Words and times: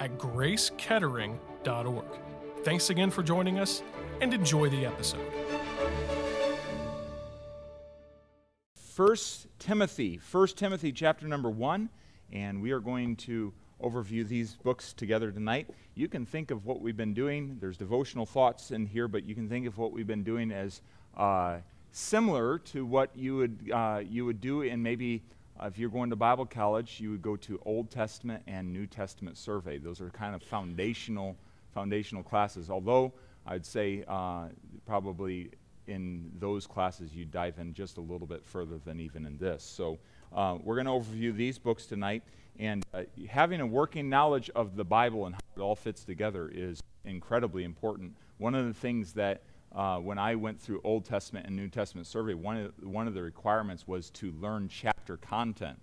at 0.00 0.18
gracekettering.org. 0.18 2.04
Thanks 2.64 2.90
again 2.90 3.10
for 3.10 3.22
joining 3.22 3.58
us 3.58 3.82
and 4.20 4.34
enjoy 4.34 4.68
the 4.68 4.84
episode. 4.84 5.26
First 8.74 9.46
Timothy, 9.58 10.18
First 10.18 10.58
Timothy 10.58 10.92
chapter 10.92 11.28
number 11.28 11.48
1, 11.48 11.88
and 12.32 12.60
we 12.60 12.72
are 12.72 12.80
going 12.80 13.16
to 13.16 13.52
overview 13.82 14.26
these 14.26 14.54
books 14.56 14.92
together 14.92 15.30
tonight. 15.30 15.70
You 15.94 16.08
can 16.08 16.26
think 16.26 16.50
of 16.50 16.66
what 16.66 16.80
we've 16.80 16.96
been 16.96 17.14
doing. 17.14 17.56
There's 17.60 17.76
devotional 17.76 18.26
thoughts 18.26 18.72
in 18.72 18.84
here, 18.84 19.08
but 19.08 19.24
you 19.24 19.34
can 19.34 19.48
think 19.48 19.66
of 19.66 19.78
what 19.78 19.92
we've 19.92 20.06
been 20.06 20.22
doing 20.22 20.52
as 20.52 20.82
uh, 21.16 21.58
similar 21.92 22.58
to 22.58 22.84
what 22.84 23.16
you 23.16 23.36
would 23.36 23.70
uh, 23.72 24.02
you 24.06 24.24
would 24.24 24.40
do 24.40 24.62
in 24.62 24.82
maybe 24.82 25.22
if 25.62 25.78
you're 25.78 25.90
going 25.90 26.10
to 26.10 26.16
Bible 26.16 26.46
college, 26.46 27.00
you 27.00 27.10
would 27.10 27.22
go 27.22 27.36
to 27.36 27.60
Old 27.64 27.90
Testament 27.90 28.42
and 28.46 28.72
New 28.72 28.86
Testament 28.86 29.36
survey. 29.36 29.78
Those 29.78 30.00
are 30.00 30.10
kind 30.10 30.34
of 30.34 30.42
foundational 30.42 31.36
foundational 31.72 32.22
classes. 32.22 32.70
Although 32.70 33.12
I'd 33.46 33.64
say 33.64 34.04
uh, 34.08 34.46
probably 34.86 35.50
in 35.86 36.30
those 36.38 36.66
classes 36.66 37.14
you 37.14 37.24
dive 37.24 37.58
in 37.58 37.74
just 37.74 37.96
a 37.96 38.00
little 38.00 38.26
bit 38.26 38.44
further 38.44 38.78
than 38.84 39.00
even 39.00 39.26
in 39.26 39.36
this. 39.38 39.62
So 39.62 39.98
uh, 40.32 40.58
we're 40.62 40.82
going 40.82 40.86
to 40.86 40.92
overview 40.92 41.34
these 41.34 41.58
books 41.58 41.86
tonight, 41.86 42.22
and 42.58 42.84
uh, 42.94 43.02
having 43.28 43.60
a 43.60 43.66
working 43.66 44.08
knowledge 44.08 44.50
of 44.54 44.76
the 44.76 44.84
Bible 44.84 45.26
and 45.26 45.34
how 45.34 45.40
it 45.56 45.60
all 45.60 45.76
fits 45.76 46.04
together 46.04 46.50
is 46.52 46.80
incredibly 47.04 47.64
important. 47.64 48.14
One 48.38 48.54
of 48.54 48.66
the 48.66 48.74
things 48.74 49.12
that 49.14 49.42
uh, 49.74 49.98
when 49.98 50.18
I 50.18 50.34
went 50.34 50.60
through 50.60 50.80
Old 50.84 51.04
Testament 51.04 51.46
and 51.46 51.56
New 51.56 51.68
Testament 51.68 52.06
survey, 52.06 52.34
one 52.34 52.56
of, 52.56 52.72
one 52.82 53.06
of 53.06 53.14
the 53.14 53.22
requirements 53.22 53.86
was 53.86 54.10
to 54.10 54.32
learn 54.32 54.68
chapter 54.68 54.99
content. 55.16 55.78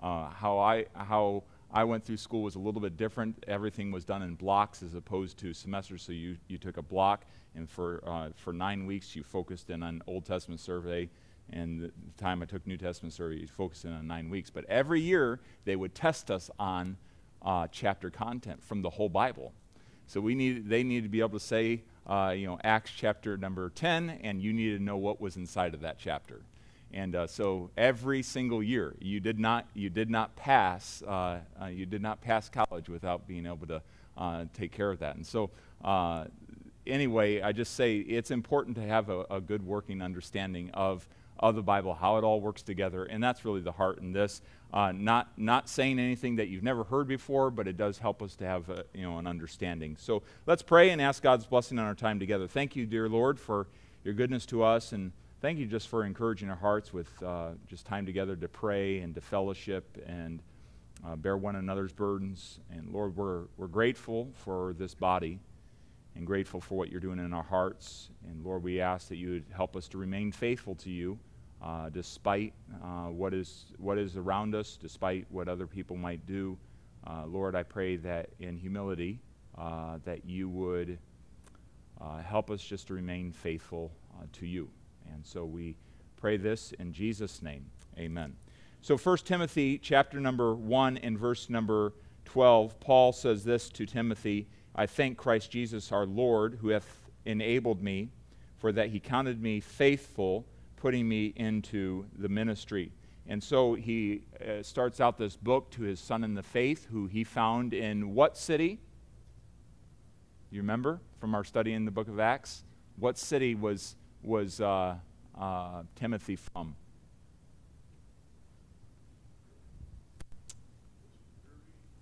Uh, 0.00 0.30
how, 0.30 0.58
I, 0.58 0.86
how 0.94 1.44
I 1.72 1.84
went 1.84 2.04
through 2.04 2.16
school 2.16 2.42
was 2.42 2.54
a 2.54 2.58
little 2.58 2.80
bit 2.80 2.96
different. 2.96 3.44
Everything 3.46 3.92
was 3.92 4.04
done 4.04 4.22
in 4.22 4.34
blocks 4.34 4.82
as 4.82 4.94
opposed 4.94 5.38
to 5.38 5.52
semesters. 5.52 6.02
So 6.02 6.12
you, 6.12 6.36
you 6.48 6.58
took 6.58 6.76
a 6.76 6.82
block, 6.82 7.24
and 7.54 7.68
for, 7.68 8.02
uh, 8.06 8.30
for 8.34 8.52
nine 8.52 8.86
weeks 8.86 9.14
you 9.14 9.22
focused 9.22 9.70
in 9.70 9.82
on 9.82 10.02
Old 10.06 10.24
Testament 10.24 10.60
survey. 10.60 11.08
And 11.52 11.80
the 11.80 11.92
time 12.16 12.42
I 12.42 12.44
took 12.44 12.66
New 12.66 12.76
Testament 12.76 13.12
survey, 13.12 13.36
you 13.36 13.46
focused 13.46 13.84
in 13.84 13.92
on 13.92 14.06
nine 14.06 14.30
weeks. 14.30 14.50
But 14.50 14.64
every 14.66 15.00
year 15.00 15.40
they 15.64 15.76
would 15.76 15.94
test 15.94 16.30
us 16.30 16.50
on 16.58 16.96
uh, 17.42 17.66
chapter 17.70 18.10
content 18.10 18.62
from 18.62 18.82
the 18.82 18.90
whole 18.90 19.08
Bible. 19.08 19.52
So 20.06 20.20
we 20.20 20.34
need, 20.34 20.68
they 20.68 20.82
needed 20.82 21.04
to 21.04 21.08
be 21.08 21.20
able 21.20 21.38
to 21.38 21.44
say, 21.44 21.82
uh, 22.06 22.34
you 22.36 22.46
know, 22.46 22.58
Acts 22.64 22.90
chapter 22.96 23.36
number 23.36 23.70
10, 23.70 24.10
and 24.22 24.42
you 24.42 24.52
need 24.52 24.76
to 24.76 24.82
know 24.82 24.96
what 24.96 25.20
was 25.20 25.36
inside 25.36 25.72
of 25.74 25.80
that 25.82 25.98
chapter. 25.98 26.42
And 26.92 27.14
uh, 27.14 27.26
so 27.26 27.70
every 27.76 28.22
single 28.22 28.62
year, 28.62 28.94
you 29.00 29.20
did 29.20 29.38
not, 29.38 29.66
you 29.74 29.90
did 29.90 30.10
not 30.10 30.34
pass, 30.36 31.02
uh, 31.06 31.38
uh 31.60 31.66
you 31.66 31.86
did 31.86 32.02
not 32.02 32.20
pass 32.20 32.48
college 32.48 32.88
without 32.88 33.26
being 33.28 33.46
able 33.46 33.66
to 33.68 33.82
uh, 34.16 34.44
take 34.54 34.72
care 34.72 34.90
of 34.90 34.98
that. 34.98 35.16
And 35.16 35.26
so, 35.26 35.50
uh, 35.84 36.24
anyway, 36.86 37.40
I 37.40 37.52
just 37.52 37.74
say 37.74 37.98
it's 37.98 38.30
important 38.30 38.76
to 38.76 38.82
have 38.82 39.08
a, 39.08 39.24
a 39.30 39.40
good 39.40 39.64
working 39.64 40.02
understanding 40.02 40.70
of 40.74 41.06
of 41.40 41.54
the 41.54 41.62
Bible, 41.62 41.94
how 41.94 42.18
it 42.18 42.24
all 42.24 42.38
works 42.40 42.62
together, 42.62 43.04
and 43.04 43.22
that's 43.22 43.46
really 43.46 43.62
the 43.62 43.72
heart 43.72 43.98
in 43.98 44.12
this. 44.12 44.42
Uh, 44.72 44.92
not 44.92 45.28
not 45.38 45.68
saying 45.68 45.98
anything 45.98 46.36
that 46.36 46.48
you've 46.48 46.62
never 46.62 46.84
heard 46.84 47.08
before, 47.08 47.50
but 47.50 47.66
it 47.66 47.76
does 47.76 47.98
help 47.98 48.22
us 48.22 48.36
to 48.36 48.44
have 48.44 48.68
a, 48.68 48.84
you 48.94 49.02
know 49.02 49.18
an 49.18 49.26
understanding. 49.26 49.96
So 49.98 50.22
let's 50.46 50.62
pray 50.62 50.90
and 50.90 51.00
ask 51.00 51.22
God's 51.22 51.46
blessing 51.46 51.78
on 51.78 51.86
our 51.86 51.94
time 51.94 52.20
together. 52.20 52.46
Thank 52.46 52.76
you, 52.76 52.86
dear 52.86 53.08
Lord, 53.08 53.40
for 53.40 53.66
your 54.04 54.14
goodness 54.14 54.44
to 54.46 54.62
us, 54.62 54.92
and 54.92 55.12
thank 55.40 55.58
you 55.58 55.66
just 55.66 55.88
for 55.88 56.04
encouraging 56.04 56.50
our 56.50 56.56
hearts 56.56 56.92
with 56.92 57.08
uh, 57.22 57.50
just 57.66 57.86
time 57.86 58.04
together 58.04 58.36
to 58.36 58.48
pray 58.48 58.98
and 58.98 59.14
to 59.14 59.20
fellowship 59.20 60.02
and 60.06 60.42
uh, 61.06 61.16
bear 61.16 61.36
one 61.36 61.56
another's 61.56 61.92
burdens. 61.92 62.60
And 62.70 62.92
Lord, 62.92 63.16
we're 63.16 63.44
we're 63.56 63.66
grateful 63.66 64.28
for 64.34 64.74
this 64.78 64.94
body 64.94 65.40
and 66.14 66.26
grateful 66.26 66.60
for 66.60 66.76
what 66.76 66.90
you're 66.90 67.00
doing 67.00 67.18
in 67.18 67.32
our 67.32 67.42
hearts. 67.42 68.10
And 68.28 68.44
Lord, 68.44 68.62
we 68.62 68.80
ask 68.80 69.08
that 69.08 69.16
you 69.16 69.30
would 69.30 69.44
help 69.54 69.76
us 69.76 69.88
to 69.88 69.98
remain 69.98 70.32
faithful 70.32 70.74
to 70.76 70.90
you 70.90 71.18
uh, 71.62 71.88
despite 71.88 72.52
uh, 72.82 73.06
what, 73.06 73.32
is, 73.32 73.66
what 73.78 73.96
is 73.96 74.16
around 74.16 74.54
us, 74.54 74.76
despite 74.80 75.26
what 75.30 75.48
other 75.48 75.66
people 75.66 75.96
might 75.96 76.26
do. 76.26 76.58
Uh, 77.06 77.24
Lord, 77.26 77.54
I 77.54 77.62
pray 77.62 77.96
that 77.96 78.30
in 78.40 78.56
humility, 78.56 79.20
uh, 79.56 79.98
that 80.04 80.24
you 80.24 80.48
would 80.48 80.98
help 82.24 82.50
us 82.50 82.62
just 82.62 82.86
to 82.88 82.94
remain 82.94 83.30
faithful 83.30 83.92
to 84.32 84.46
you. 84.46 84.68
And 85.12 85.24
so 85.24 85.44
we 85.44 85.76
pray 86.16 86.36
this 86.36 86.72
in 86.78 86.92
Jesus' 86.92 87.42
name. 87.42 87.66
Amen. 87.98 88.36
So 88.82 88.96
1 88.96 89.18
Timothy 89.18 89.78
chapter 89.78 90.20
number 90.20 90.54
1 90.54 90.98
and 90.98 91.18
verse 91.18 91.50
number 91.50 91.94
12, 92.24 92.80
Paul 92.80 93.12
says 93.12 93.44
this 93.44 93.68
to 93.70 93.86
Timothy, 93.86 94.48
I 94.74 94.86
thank 94.86 95.18
Christ 95.18 95.50
Jesus 95.50 95.92
our 95.92 96.06
Lord, 96.06 96.58
who 96.60 96.68
hath 96.68 97.10
enabled 97.24 97.82
me, 97.82 98.10
for 98.58 98.72
that 98.72 98.90
he 98.90 99.00
counted 99.00 99.42
me 99.42 99.60
faithful 99.60 100.46
putting 100.80 101.08
me 101.08 101.32
into 101.36 102.06
the 102.18 102.28
ministry. 102.28 102.90
And 103.26 103.42
so 103.42 103.74
he 103.74 104.22
uh, 104.40 104.62
starts 104.62 105.00
out 105.00 105.18
this 105.18 105.36
book 105.36 105.70
to 105.72 105.82
his 105.82 106.00
son 106.00 106.24
in 106.24 106.34
the 106.34 106.42
faith, 106.42 106.88
who 106.90 107.06
he 107.06 107.22
found 107.22 107.74
in 107.74 108.14
what 108.14 108.36
city? 108.36 108.80
You 110.50 110.62
remember 110.62 111.00
from 111.20 111.34
our 111.34 111.44
study 111.44 111.74
in 111.74 111.84
the 111.84 111.90
book 111.90 112.08
of 112.08 112.18
Acts? 112.18 112.64
What 112.96 113.18
city 113.18 113.54
was, 113.54 113.94
was 114.22 114.60
uh, 114.60 114.96
uh, 115.38 115.82
Timothy 115.96 116.36
from? 116.36 116.76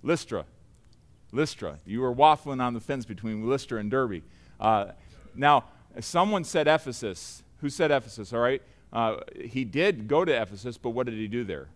Lystra. 0.03 0.45
Lystra. 1.33 1.79
You 1.85 2.01
were 2.01 2.15
waffling 2.15 2.63
on 2.63 2.75
the 2.75 2.81
fence 2.81 3.05
between 3.05 3.49
Lystra 3.49 3.81
and 3.81 3.91
Derbe. 3.91 4.23
Uh, 4.59 4.87
now, 5.35 5.65
someone 6.01 6.45
said 6.45 6.67
Ephesus. 6.67 7.43
Who 7.61 7.69
said 7.69 7.91
Ephesus, 7.91 8.33
all 8.33 8.41
right? 8.41 8.63
Uh, 8.93 9.17
he 9.35 9.65
did 9.65 10.09
go 10.09 10.25
to 10.25 10.33
Ephesus, 10.33 10.79
but 10.79 10.91
what 10.91 11.07
did 11.07 11.15
he 11.15 11.29
do 11.29 11.45
there? 11.45 11.69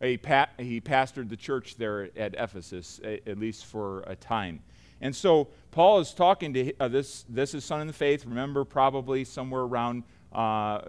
He, 0.00 0.16
pa- 0.16 0.48
he 0.58 0.80
pastored 0.80 1.28
the 1.28 1.36
church 1.36 1.76
there 1.76 2.10
at 2.16 2.34
Ephesus, 2.38 3.00
a- 3.02 3.28
at 3.28 3.38
least 3.38 3.66
for 3.66 4.00
a 4.06 4.14
time. 4.14 4.60
And 5.00 5.14
so 5.14 5.48
Paul 5.70 6.00
is 6.00 6.12
talking 6.12 6.52
to 6.54 6.72
uh, 6.80 6.88
this, 6.88 7.24
this 7.28 7.54
is 7.54 7.64
son 7.64 7.80
in 7.80 7.86
the 7.86 7.92
faith. 7.92 8.24
Remember, 8.24 8.64
probably 8.64 9.24
somewhere 9.24 9.62
around 9.62 10.04
uh, 10.32 10.80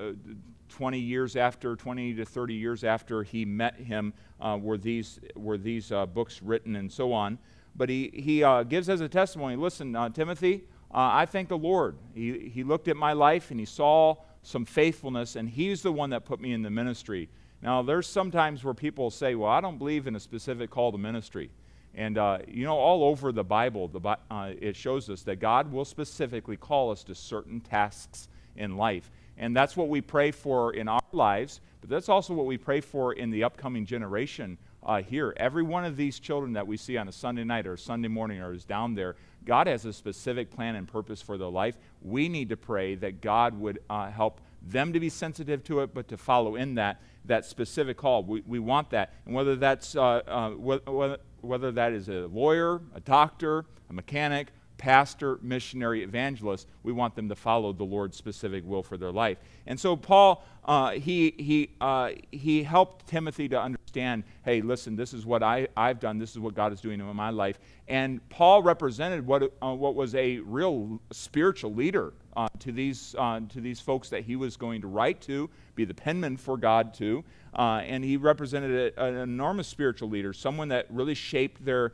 20 0.69 0.99
years 0.99 1.35
after, 1.35 1.75
20 1.75 2.15
to 2.15 2.25
30 2.25 2.53
years 2.53 2.83
after 2.83 3.23
he 3.23 3.45
met 3.45 3.75
him, 3.75 4.13
uh, 4.39 4.57
were 4.59 4.77
these, 4.77 5.19
were 5.35 5.57
these 5.57 5.91
uh, 5.91 6.05
books 6.05 6.41
written 6.41 6.75
and 6.75 6.91
so 6.91 7.13
on. 7.13 7.37
But 7.75 7.89
he, 7.89 8.11
he 8.13 8.43
uh, 8.43 8.63
gives 8.63 8.89
as 8.89 9.01
a 9.01 9.09
testimony 9.09 9.55
listen, 9.55 9.95
uh, 9.95 10.09
Timothy, 10.09 10.63
I 10.91 11.25
thank 11.27 11.49
the 11.49 11.57
Lord. 11.57 11.97
He, 12.15 12.49
he 12.49 12.63
looked 12.63 12.87
at 12.87 12.97
my 12.97 13.13
life 13.13 13.51
and 13.51 13.59
he 13.59 13.65
saw 13.65 14.15
some 14.41 14.65
faithfulness, 14.65 15.35
and 15.35 15.47
he's 15.47 15.83
the 15.83 15.91
one 15.91 16.09
that 16.09 16.25
put 16.25 16.39
me 16.39 16.53
in 16.53 16.63
the 16.63 16.69
ministry. 16.71 17.29
Now, 17.61 17.81
there's 17.81 18.07
sometimes 18.07 18.63
where 18.63 18.73
people 18.73 19.09
say, 19.09 19.35
well, 19.35 19.51
I 19.51 19.59
don't 19.61 19.77
believe 19.77 20.07
in 20.07 20.15
a 20.15 20.19
specific 20.19 20.69
call 20.69 20.91
to 20.91 20.97
ministry. 20.97 21.49
And, 21.93 22.17
uh, 22.17 22.39
you 22.47 22.63
know, 22.63 22.77
all 22.77 23.03
over 23.03 23.31
the 23.31 23.43
Bible, 23.43 23.87
the, 23.87 24.17
uh, 24.31 24.51
it 24.59 24.75
shows 24.75 25.09
us 25.09 25.23
that 25.23 25.37
God 25.37 25.71
will 25.71 25.85
specifically 25.85 26.55
call 26.55 26.91
us 26.91 27.03
to 27.05 27.15
certain 27.15 27.59
tasks 27.59 28.29
in 28.55 28.77
life. 28.77 29.11
And 29.37 29.55
that's 29.55 29.75
what 29.75 29.89
we 29.89 30.01
pray 30.01 30.31
for 30.31 30.73
in 30.73 30.87
our 30.87 31.01
lives, 31.11 31.61
but 31.81 31.89
that's 31.89 32.09
also 32.09 32.33
what 32.33 32.45
we 32.45 32.57
pray 32.57 32.81
for 32.81 33.13
in 33.13 33.31
the 33.31 33.43
upcoming 33.43 33.85
generation 33.85 34.57
uh, 34.83 35.01
here. 35.01 35.33
Every 35.37 35.63
one 35.63 35.85
of 35.85 35.97
these 35.97 36.19
children 36.19 36.53
that 36.53 36.67
we 36.67 36.77
see 36.77 36.97
on 36.97 37.07
a 37.07 37.11
Sunday 37.11 37.43
night 37.43 37.65
or 37.65 37.77
Sunday 37.77 38.07
morning 38.07 38.41
or 38.41 38.53
is 38.53 38.65
down 38.65 38.95
there, 38.95 39.15
God 39.45 39.67
has 39.67 39.85
a 39.85 39.93
specific 39.93 40.51
plan 40.51 40.75
and 40.75 40.87
purpose 40.87 41.21
for 41.21 41.37
their 41.37 41.47
life. 41.47 41.77
We 42.01 42.29
need 42.29 42.49
to 42.49 42.57
pray 42.57 42.95
that 42.95 43.21
God 43.21 43.59
would 43.59 43.79
uh, 43.89 44.11
help 44.11 44.41
them 44.61 44.93
to 44.93 44.99
be 44.99 45.09
sensitive 45.09 45.63
to 45.65 45.81
it, 45.81 45.93
but 45.93 46.09
to 46.09 46.17
follow 46.17 46.55
in 46.55 46.75
that, 46.75 47.01
that 47.25 47.45
specific 47.45 47.97
call. 47.97 48.23
We, 48.23 48.41
we 48.45 48.59
want 48.59 48.89
that. 48.91 49.13
And 49.25 49.35
whether 49.35 49.55
that's 49.55 49.95
uh, 49.95 50.21
uh 50.27 50.49
whether, 50.51 51.17
whether 51.41 51.71
that 51.71 51.93
is 51.93 52.09
a 52.09 52.27
lawyer, 52.27 52.81
a 52.93 52.99
doctor, 52.99 53.65
a 53.89 53.93
mechanic, 53.93 54.51
pastor, 54.79 55.37
missionary, 55.43 56.01
evangelist, 56.01 56.67
we 56.81 56.91
want 56.91 57.13
them 57.13 57.29
to 57.29 57.35
follow 57.35 57.71
the 57.73 57.83
Lord's 57.83 58.17
specific 58.17 58.65
will 58.65 58.81
for 58.81 58.97
their 58.97 59.11
life. 59.11 59.37
And 59.67 59.79
so 59.79 59.95
Paul, 59.95 60.43
uh, 60.65 60.91
he, 60.91 61.35
he, 61.37 61.69
uh, 61.79 62.11
he 62.31 62.63
helped 62.63 63.05
Timothy 63.05 63.49
to 63.49 63.61
understand, 63.61 64.23
hey, 64.43 64.61
listen, 64.61 64.95
this 64.95 65.13
is 65.13 65.25
what 65.25 65.43
I, 65.43 65.67
I've 65.75 65.99
done. 65.99 66.17
This 66.17 66.31
is 66.31 66.39
what 66.39 66.55
God 66.55 66.71
is 66.71 66.79
doing 66.79 67.01
in 67.01 67.15
my 67.15 67.29
life. 67.29 67.59
And 67.89 68.27
Paul 68.29 68.63
represented 68.63 69.27
what, 69.27 69.51
uh, 69.61 69.73
what 69.73 69.95
was 69.95 70.15
a 70.15 70.39
real 70.39 70.99
spiritual 71.11 71.73
leader 71.73 72.13
uh, 72.37 72.47
to, 72.59 72.71
these, 72.71 73.15
uh, 73.19 73.41
to 73.49 73.59
these 73.59 73.81
folks 73.81 74.09
that 74.09 74.23
he 74.23 74.37
was 74.37 74.55
going 74.55 74.79
to 74.81 74.87
write 74.87 75.19
to, 75.21 75.49
be 75.75 75.83
the 75.83 75.93
penman 75.93 76.37
for 76.37 76.55
God 76.55 76.93
to. 76.95 77.23
Uh, 77.53 77.81
and 77.83 78.03
he 78.03 78.15
represented 78.15 78.93
a, 78.95 79.03
an 79.03 79.15
enormous 79.17 79.67
spiritual 79.67 80.09
leader, 80.09 80.31
someone 80.31 80.69
that 80.69 80.85
really 80.89 81.15
shaped 81.15 81.65
their, 81.65 81.91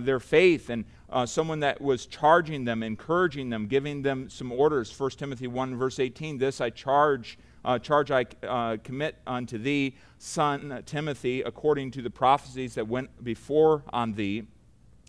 their 0.00 0.20
faith 0.20 0.70
and 0.70 0.86
uh, 1.14 1.24
someone 1.24 1.60
that 1.60 1.80
was 1.80 2.06
charging 2.06 2.64
them, 2.64 2.82
encouraging 2.82 3.48
them, 3.48 3.66
giving 3.66 4.02
them 4.02 4.28
some 4.28 4.50
orders. 4.50 4.92
1 4.98 5.10
Timothy 5.10 5.46
1, 5.46 5.76
verse 5.76 6.00
18 6.00 6.38
This 6.38 6.60
I 6.60 6.70
charge. 6.70 7.38
Uh, 7.64 7.78
charge 7.78 8.10
I 8.10 8.26
uh, 8.46 8.76
commit 8.84 9.16
unto 9.26 9.56
thee, 9.56 9.96
son 10.18 10.82
Timothy, 10.84 11.40
according 11.40 11.92
to 11.92 12.02
the 12.02 12.10
prophecies 12.10 12.74
that 12.74 12.86
went 12.86 13.24
before 13.24 13.84
on 13.90 14.12
thee, 14.12 14.42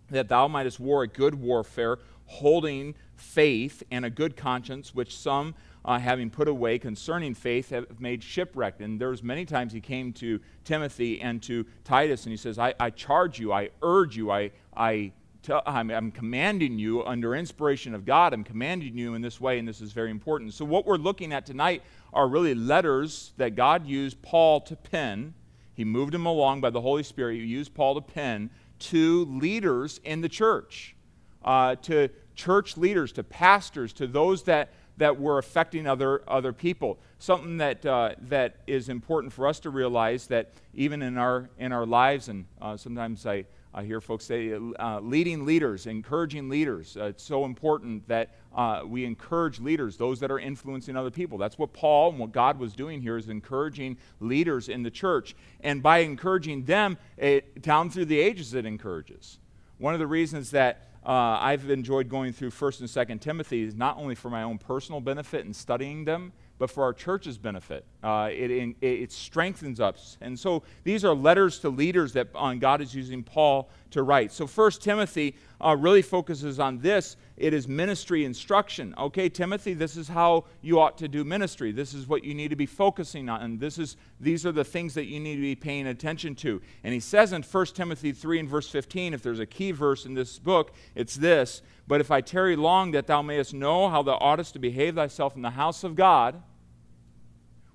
that 0.10 0.30
thou 0.30 0.48
mightest 0.48 0.80
war 0.80 1.04
a 1.04 1.08
good 1.08 1.36
warfare, 1.36 1.98
holding 2.28 2.96
faith 3.18 3.84
and 3.92 4.06
a 4.06 4.10
good 4.10 4.38
conscience, 4.38 4.96
which 4.96 5.18
some 5.18 5.54
uh, 5.84 6.00
having 6.00 6.30
put 6.30 6.48
away 6.48 6.80
concerning 6.80 7.34
faith, 7.34 7.72
have 7.72 8.00
made 8.00 8.24
shipwrecked. 8.24 8.80
And 8.80 9.02
there's 9.02 9.22
many 9.22 9.44
times 9.44 9.74
he 9.74 9.82
came 9.82 10.14
to 10.14 10.40
Timothy 10.64 11.20
and 11.20 11.44
to 11.44 11.66
Titus, 11.84 12.24
and 12.24 12.32
he 12.32 12.38
says, 12.38 12.58
I, 12.58 12.74
I 12.80 12.90
charge 12.90 13.38
you, 13.38 13.52
I 13.52 13.70
urge 13.82 14.16
you, 14.16 14.32
I, 14.32 14.52
I 14.78 15.12
tell, 15.46 15.62
I'm, 15.66 15.92
I'm 15.92 16.12
commanding 16.12 16.80
you 16.80 17.04
under 17.06 17.36
inspiration 17.36 17.94
of 17.94 18.06
God. 18.06 18.34
I'm 18.34 18.44
commanding 18.44 18.98
you 18.98 19.14
in 19.14 19.22
this 19.22 19.40
way, 19.40 19.60
and 19.60 19.68
this 19.68 19.82
is 19.82 19.92
very 19.92 20.12
important. 20.12 20.54
So, 20.54 20.66
what 20.66 20.86
we're 20.86 20.98
looking 20.98 21.32
at 21.32 21.46
tonight 21.46 21.84
are 22.14 22.28
really 22.28 22.56
letters 22.56 23.34
that 23.38 23.56
God 23.56 23.86
used 23.86 24.22
Paul 24.22 24.62
to 24.62 24.76
pen. 24.76 25.34
He 25.74 25.86
moved 25.86 26.14
him 26.14 26.26
along 26.26 26.62
by 26.62 26.70
the 26.70 26.82
Holy 26.82 27.04
Spirit. 27.04 27.36
He 27.36 27.46
used 27.46 27.74
Paul 27.74 27.96
to 27.96 28.02
pen 28.02 28.50
to 28.78 29.26
leaders 29.26 30.00
in 30.04 30.22
the 30.22 30.30
church, 30.30 30.96
uh, 31.44 31.76
to 31.76 32.10
church 32.34 32.78
leaders, 32.78 33.12
to 33.14 33.24
pastors, 33.24 33.94
to 33.94 34.08
those 34.08 34.44
that 34.44 34.70
that 34.98 35.20
were 35.20 35.38
affecting 35.38 35.88
other, 35.88 36.22
other 36.28 36.54
people. 36.54 36.98
Something 37.20 37.58
that, 37.58 37.86
uh, 37.86 38.16
that 38.30 38.58
is 38.68 38.90
important 38.90 39.34
for 39.34 39.48
us 39.48 39.60
to 39.62 39.70
realize 39.70 40.28
that 40.28 40.54
even 40.74 41.02
in 41.02 41.18
our, 41.18 41.50
in 41.58 41.72
our 41.72 41.86
lives, 41.86 42.30
and 42.30 42.46
uh, 42.62 42.78
sometimes 42.78 43.26
I, 43.26 43.46
I 43.78 43.84
hear 43.84 44.00
folks 44.00 44.24
say 44.24 44.54
uh, 44.54 45.02
leading 45.02 45.46
leaders, 45.46 45.86
encouraging 45.86 46.48
leaders. 46.48 46.96
Uh, 46.96 47.08
it's 47.08 47.24
so 47.24 47.44
important 47.44 48.08
that 48.08 48.30
uh, 48.56 48.84
we 48.86 49.04
encourage 49.04 49.60
leaders, 49.60 49.98
those 49.98 50.22
that 50.22 50.32
are 50.32 50.40
influencing 50.40 50.96
other 50.96 51.12
people. 51.12 51.38
That's 51.38 51.58
what 51.58 51.74
Paul 51.74 52.12
and 52.12 52.20
what 52.20 52.32
God 52.32 52.58
was 52.58 52.74
doing 52.74 53.02
here 53.02 53.18
is 53.18 53.28
encouraging 53.28 53.98
leaders 54.22 54.70
in 54.70 54.82
the 54.84 54.90
church. 54.90 55.36
And 55.60 55.84
by 55.84 56.00
encouraging 56.00 56.64
them, 56.64 56.98
it, 57.18 57.62
down 57.62 57.90
through 57.90 58.06
the 58.06 58.18
ages, 58.18 58.54
it 58.54 58.66
encourages. 58.66 59.40
One 59.78 59.94
of 59.94 60.00
the 60.00 60.08
reasons 60.08 60.52
that 60.52 60.88
uh, 61.06 61.38
I've 61.42 61.70
enjoyed 61.70 62.08
going 62.08 62.32
through 62.32 62.52
1st 62.52 62.80
and 62.80 62.90
2nd 62.90 63.20
Timothy 63.20 63.64
is 63.64 63.76
not 63.76 63.98
only 63.98 64.16
for 64.16 64.30
my 64.30 64.44
own 64.44 64.58
personal 64.58 65.02
benefit 65.02 65.44
and 65.44 65.54
studying 65.54 66.06
them, 66.06 66.32
but 66.58 66.70
for 66.70 66.84
our 66.84 66.94
church's 66.94 67.38
benefit. 67.38 67.86
Uh, 68.04 68.30
it, 68.32 68.52
it, 68.52 68.76
it, 68.82 69.12
strengthens 69.12 69.80
us. 69.80 70.18
And 70.22 70.40
so 70.40 70.64
these 70.84 71.04
are 71.04 71.14
letters 71.14 71.60
to 71.60 71.70
leaders 71.70 72.14
that 72.14 72.34
God 72.60 72.82
is 72.82 72.96
using 72.96 73.24
Paul 73.24 73.70
to 73.96 74.04
write. 74.04 74.32
So 74.32 74.48
First 74.48 74.82
Timothy 74.82 75.36
uh, 75.60 75.76
really 75.78 76.02
focuses 76.02 76.60
on 76.60 76.80
this. 76.80 77.18
It 77.36 77.54
is 77.54 77.68
ministry 77.68 78.24
instruction. 78.24 78.94
Okay, 78.98 79.28
Timothy, 79.28 79.74
this 79.74 79.98
is 79.98 80.08
how 80.08 80.46
you 80.62 80.80
ought 80.80 80.98
to 81.00 81.08
do 81.08 81.26
ministry. 81.26 81.74
This 81.74 81.94
is 81.94 82.08
what 82.08 82.24
you 82.24 82.34
need 82.34 82.50
to 82.50 82.56
be 82.56 82.66
focusing 82.66 83.28
on. 83.28 83.42
And 83.42 83.60
this 83.60 83.78
is, 83.78 83.98
these 84.22 84.46
are 84.46 84.52
the 84.52 84.64
things 84.64 84.94
that 84.94 85.06
you 85.06 85.20
need 85.20 85.36
to 85.36 85.42
be 85.42 85.56
paying 85.56 85.88
attention 85.88 86.36
to. 86.36 86.62
And 86.84 86.94
he 86.94 87.00
says 87.00 87.34
in 87.34 87.44
1 87.44 87.66
Timothy 87.68 88.14
3 88.14 88.40
and 88.40 88.50
verse 88.50 88.70
15, 88.70 89.14
if 89.14 89.22
there's 89.22 89.40
a 89.40 89.46
key 89.46 89.72
verse 89.72 90.06
in 90.06 90.14
this 90.14 90.40
book, 90.40 90.74
it's 90.96 91.16
this 91.16 91.62
but 91.88 92.02
if 92.02 92.12
I 92.12 92.22
tarry 92.22 92.56
long, 92.56 92.92
that 92.92 93.08
thou 93.08 93.22
mayest 93.22 93.54
know 93.54 93.90
how 93.90 94.02
thou 94.02 94.18
oughtest 94.18 94.54
to 94.54 94.60
behave 94.60 94.96
thyself 94.96 95.36
in 95.36 95.42
the 95.42 95.52
house 95.52 95.84
of 95.84 95.96
God, 95.96 96.42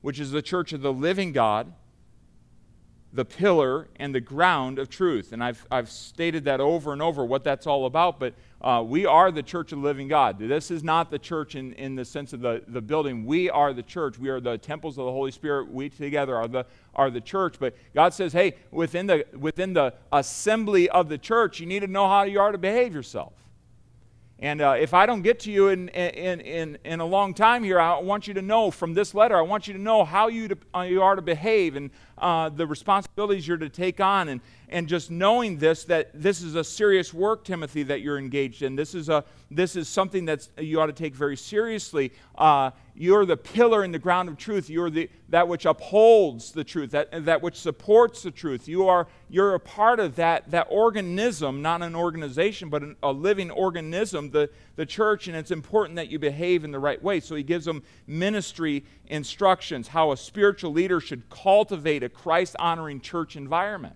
which 0.00 0.18
is 0.18 0.32
the 0.32 0.42
church 0.42 0.72
of 0.72 0.82
the 0.82 0.92
living 0.92 1.32
God, 1.32 1.72
the 3.12 3.24
pillar 3.24 3.88
and 3.96 4.14
the 4.14 4.20
ground 4.20 4.78
of 4.78 4.88
truth. 4.88 5.32
And 5.32 5.42
I've, 5.42 5.66
I've 5.70 5.90
stated 5.90 6.44
that 6.44 6.60
over 6.60 6.92
and 6.92 7.02
over 7.02 7.24
what 7.24 7.42
that's 7.42 7.66
all 7.66 7.86
about, 7.86 8.20
but 8.20 8.34
uh, 8.60 8.84
we 8.86 9.06
are 9.06 9.30
the 9.32 9.42
church 9.42 9.72
of 9.72 9.80
the 9.80 9.84
living 9.84 10.06
God. 10.06 10.38
This 10.38 10.70
is 10.70 10.84
not 10.84 11.10
the 11.10 11.18
church 11.18 11.54
in, 11.54 11.72
in 11.72 11.96
the 11.96 12.04
sense 12.04 12.32
of 12.32 12.40
the, 12.40 12.62
the 12.68 12.80
building. 12.80 13.24
We 13.24 13.50
are 13.50 13.72
the 13.72 13.82
church. 13.82 14.18
We 14.18 14.28
are 14.28 14.38
the 14.38 14.58
temples 14.58 14.98
of 14.98 15.06
the 15.06 15.12
Holy 15.12 15.32
Spirit. 15.32 15.72
We 15.72 15.88
together 15.88 16.36
are 16.36 16.46
the, 16.46 16.66
are 16.94 17.10
the 17.10 17.20
church. 17.20 17.56
But 17.58 17.74
God 17.94 18.14
says, 18.14 18.32
hey, 18.32 18.54
within 18.70 19.06
the, 19.06 19.24
within 19.36 19.72
the 19.72 19.94
assembly 20.12 20.88
of 20.90 21.08
the 21.08 21.18
church, 21.18 21.58
you 21.58 21.66
need 21.66 21.80
to 21.80 21.88
know 21.88 22.06
how 22.06 22.22
you 22.24 22.38
are 22.38 22.52
to 22.52 22.58
behave 22.58 22.94
yourself. 22.94 23.32
And 24.42 24.62
uh, 24.62 24.74
if 24.78 24.94
I 24.94 25.04
don't 25.04 25.20
get 25.20 25.40
to 25.40 25.52
you 25.52 25.68
in, 25.68 25.90
in, 25.90 26.40
in, 26.40 26.78
in 26.82 27.00
a 27.00 27.04
long 27.04 27.34
time 27.34 27.62
here, 27.62 27.78
I 27.78 27.98
want 27.98 28.26
you 28.26 28.32
to 28.34 28.42
know 28.42 28.70
from 28.70 28.94
this 28.94 29.14
letter, 29.14 29.36
I 29.36 29.42
want 29.42 29.68
you 29.68 29.74
to 29.74 29.80
know 29.80 30.02
how 30.02 30.28
you, 30.28 30.48
to, 30.48 30.56
uh, 30.74 30.80
you 30.80 31.02
are 31.02 31.14
to 31.14 31.20
behave 31.20 31.76
and 31.76 31.90
uh, 32.16 32.48
the 32.48 32.66
responsibilities 32.66 33.46
you're 33.46 33.58
to 33.58 33.68
take 33.68 34.00
on. 34.00 34.30
And, 34.30 34.40
and 34.70 34.88
just 34.88 35.10
knowing 35.10 35.58
this, 35.58 35.84
that 35.84 36.10
this 36.14 36.40
is 36.40 36.54
a 36.54 36.64
serious 36.64 37.12
work, 37.12 37.44
Timothy, 37.44 37.82
that 37.82 38.00
you're 38.00 38.18
engaged 38.18 38.62
in. 38.62 38.76
This 38.76 38.94
is, 38.94 39.10
a, 39.10 39.24
this 39.50 39.76
is 39.76 39.88
something 39.88 40.24
that 40.24 40.48
you 40.56 40.80
ought 40.80 40.86
to 40.86 40.94
take 40.94 41.14
very 41.14 41.36
seriously. 41.36 42.10
You're 42.94 43.24
the 43.24 43.36
pillar 43.36 43.84
in 43.84 43.92
the 43.92 43.98
ground 43.98 44.28
of 44.28 44.36
truth. 44.36 44.68
You're 44.68 44.90
the, 44.90 45.08
that 45.28 45.48
which 45.48 45.64
upholds 45.64 46.52
the 46.52 46.64
truth, 46.64 46.90
that, 46.90 47.24
that 47.24 47.42
which 47.42 47.56
supports 47.56 48.22
the 48.22 48.30
truth. 48.30 48.68
You 48.68 48.88
are, 48.88 49.06
you're 49.28 49.54
a 49.54 49.60
part 49.60 50.00
of 50.00 50.16
that, 50.16 50.50
that 50.50 50.66
organism, 50.70 51.62
not 51.62 51.82
an 51.82 51.94
organization, 51.94 52.68
but 52.68 52.82
an, 52.82 52.96
a 53.02 53.12
living 53.12 53.50
organism, 53.50 54.30
the, 54.30 54.50
the 54.76 54.86
church, 54.86 55.28
and 55.28 55.36
it's 55.36 55.50
important 55.50 55.96
that 55.96 56.08
you 56.08 56.18
behave 56.18 56.64
in 56.64 56.70
the 56.72 56.78
right 56.78 57.02
way. 57.02 57.20
So 57.20 57.34
he 57.34 57.42
gives 57.42 57.64
them 57.64 57.82
ministry 58.06 58.84
instructions, 59.06 59.88
how 59.88 60.12
a 60.12 60.16
spiritual 60.16 60.72
leader 60.72 61.00
should 61.00 61.28
cultivate 61.30 62.02
a 62.02 62.08
Christ 62.08 62.56
honoring 62.58 63.00
church 63.00 63.36
environment. 63.36 63.94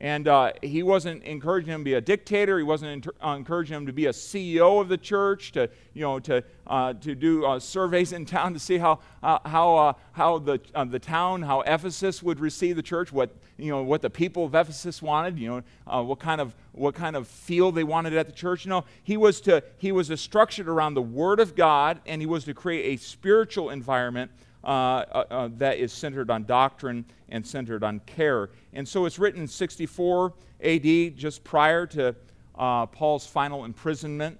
And 0.00 0.28
uh, 0.28 0.52
he 0.62 0.82
wasn't 0.82 1.22
encouraging 1.24 1.74
him 1.74 1.80
to 1.82 1.84
be 1.84 1.94
a 1.94 2.00
dictator. 2.00 2.56
He 2.56 2.64
wasn't 2.64 2.92
inter- 2.92 3.12
uh, 3.22 3.34
encouraging 3.36 3.76
him 3.76 3.86
to 3.86 3.92
be 3.92 4.06
a 4.06 4.12
CEO 4.12 4.80
of 4.80 4.88
the 4.88 4.96
church, 4.96 5.52
to, 5.52 5.68
you 5.92 6.00
know, 6.00 6.18
to, 6.20 6.42
uh, 6.66 6.94
to 6.94 7.14
do 7.14 7.44
uh, 7.44 7.60
surveys 7.60 8.12
in 8.12 8.24
town 8.24 8.54
to 8.54 8.58
see 8.58 8.78
how, 8.78 9.00
uh, 9.22 9.38
how, 9.44 9.76
uh, 9.76 9.92
how 10.12 10.38
the, 10.38 10.58
the 10.86 10.98
town, 10.98 11.42
how 11.42 11.60
Ephesus 11.60 12.22
would 12.22 12.40
receive 12.40 12.76
the 12.76 12.82
church, 12.82 13.12
what, 13.12 13.36
you 13.58 13.70
know, 13.70 13.82
what 13.82 14.00
the 14.00 14.08
people 14.08 14.46
of 14.46 14.54
Ephesus 14.54 15.02
wanted, 15.02 15.38
you 15.38 15.48
know, 15.86 16.02
what, 16.02 16.18
kind 16.18 16.40
of, 16.40 16.54
what 16.72 16.94
kind 16.94 17.14
of 17.14 17.28
feel 17.28 17.70
they 17.70 17.84
wanted 17.84 18.14
at 18.14 18.24
the 18.24 18.32
church. 18.32 18.66
Know, 18.66 18.86
he 19.02 19.18
was, 19.18 19.42
to, 19.42 19.62
he 19.76 19.92
was 19.92 20.18
structured 20.18 20.66
around 20.66 20.94
the 20.94 21.02
Word 21.02 21.40
of 21.40 21.54
God, 21.54 22.00
and 22.06 22.22
he 22.22 22.26
was 22.26 22.44
to 22.44 22.54
create 22.54 22.98
a 22.98 23.02
spiritual 23.02 23.68
environment 23.68 24.30
Uh, 24.62 24.68
uh, 24.68 25.24
uh, 25.30 25.48
that 25.56 25.78
is 25.78 25.90
centered 25.90 26.30
on 26.30 26.44
doctrine 26.44 27.06
and 27.30 27.46
centered 27.46 27.82
on 27.82 27.98
care. 28.00 28.50
And 28.74 28.86
so 28.86 29.06
it's 29.06 29.18
written 29.18 29.40
in 29.40 29.48
64 29.48 30.34
AD, 30.62 31.16
just 31.16 31.42
prior 31.44 31.86
to 31.86 32.14
uh, 32.56 32.84
Paul's 32.86 33.26
final 33.26 33.64
imprisonment. 33.64 34.38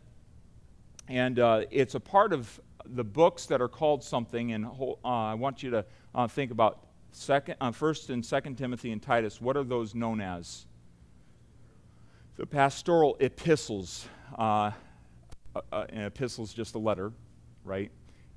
And 1.09 1.39
uh, 1.39 1.63
it's 1.71 1.95
a 1.95 2.01
part 2.01 2.35
of 2.35 2.61
the 2.85 3.03
books 3.05 3.47
that 3.47 3.63
are 3.63 3.69
called 3.69 4.05
something. 4.05 4.53
And 4.53 4.67
I 5.05 5.35
want 5.35 5.63
you 5.63 5.71
to 5.71 5.85
think 6.29 6.51
about 6.51 6.87
second, 7.13 7.57
First 7.73 8.11
and 8.11 8.25
Second 8.25 8.57
Timothy 8.57 8.93
and 8.93 9.03
Titus. 9.03 9.41
What 9.41 9.57
are 9.57 9.65
those 9.65 9.95
known 9.95 10.21
as? 10.21 10.67
The 12.37 12.45
pastoral 12.45 13.17
epistles. 13.21 14.07
Uh, 14.37 14.73
an 15.73 16.03
epistle 16.03 16.45
is 16.45 16.53
just 16.53 16.75
a 16.75 16.79
letter, 16.79 17.11
right? 17.65 17.91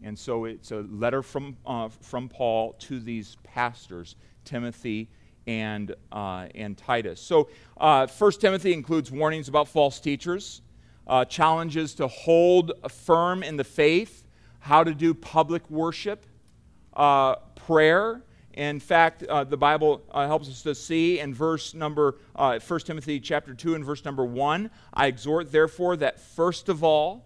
And 0.04 0.20
so 0.20 0.46
it's 0.46 0.72
a 0.72 0.86
letter 0.90 1.24
from, 1.24 1.56
uh, 1.66 1.90
from 2.02 2.28
Paul 2.28 2.74
to 2.80 3.00
these 3.00 3.38
pastors, 3.44 4.16
Timothy 4.44 5.10
and, 5.48 5.96
uh, 6.12 6.48
and 6.54 6.78
Titus. 6.78 7.22
So 7.22 7.50
uh, 7.78 8.08
1 8.08 8.32
Timothy 8.34 8.74
includes 8.74 9.12
warnings 9.12 9.48
about 9.48 9.70
false 9.70 10.00
teachers, 10.00 10.62
uh, 11.08 11.26
challenges 11.26 11.94
to 11.96 12.08
hold 12.08 12.74
firm 12.90 13.44
in 13.44 13.58
the 13.58 13.64
faith, 13.64 14.24
how 14.60 14.84
to 14.84 14.94
do 14.94 15.14
public 15.14 15.70
worship, 15.70 16.26
uh, 16.96 17.36
prayer. 17.56 18.22
In 18.54 18.80
fact, 18.80 19.24
uh, 19.24 19.44
the 19.44 19.58
Bible 19.58 20.04
uh, 20.12 20.28
helps 20.28 20.48
us 20.48 20.62
to 20.64 20.76
see 20.76 21.20
in 21.20 21.34
verse 21.34 21.74
number, 21.74 22.18
uh, 22.36 22.60
1 22.60 22.80
Timothy 22.82 23.20
chapter 23.20 23.54
2 23.54 23.76
and 23.76 23.84
verse 23.84 24.06
number 24.06 24.24
1, 24.24 24.70
I 24.94 25.08
exhort 25.08 25.52
therefore 25.52 25.98
that 25.98 26.20
first 26.20 26.70
of 26.70 26.84
all, 26.84 27.26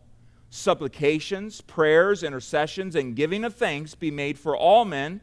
supplications, 0.50 1.62
prayers, 1.62 2.24
intercessions, 2.24 2.96
and 2.96 3.16
giving 3.16 3.44
of 3.44 3.56
thanks 3.56 3.96
be 3.96 4.12
made 4.12 4.40
for 4.40 4.56
all 4.56 4.86
men. 4.86 5.22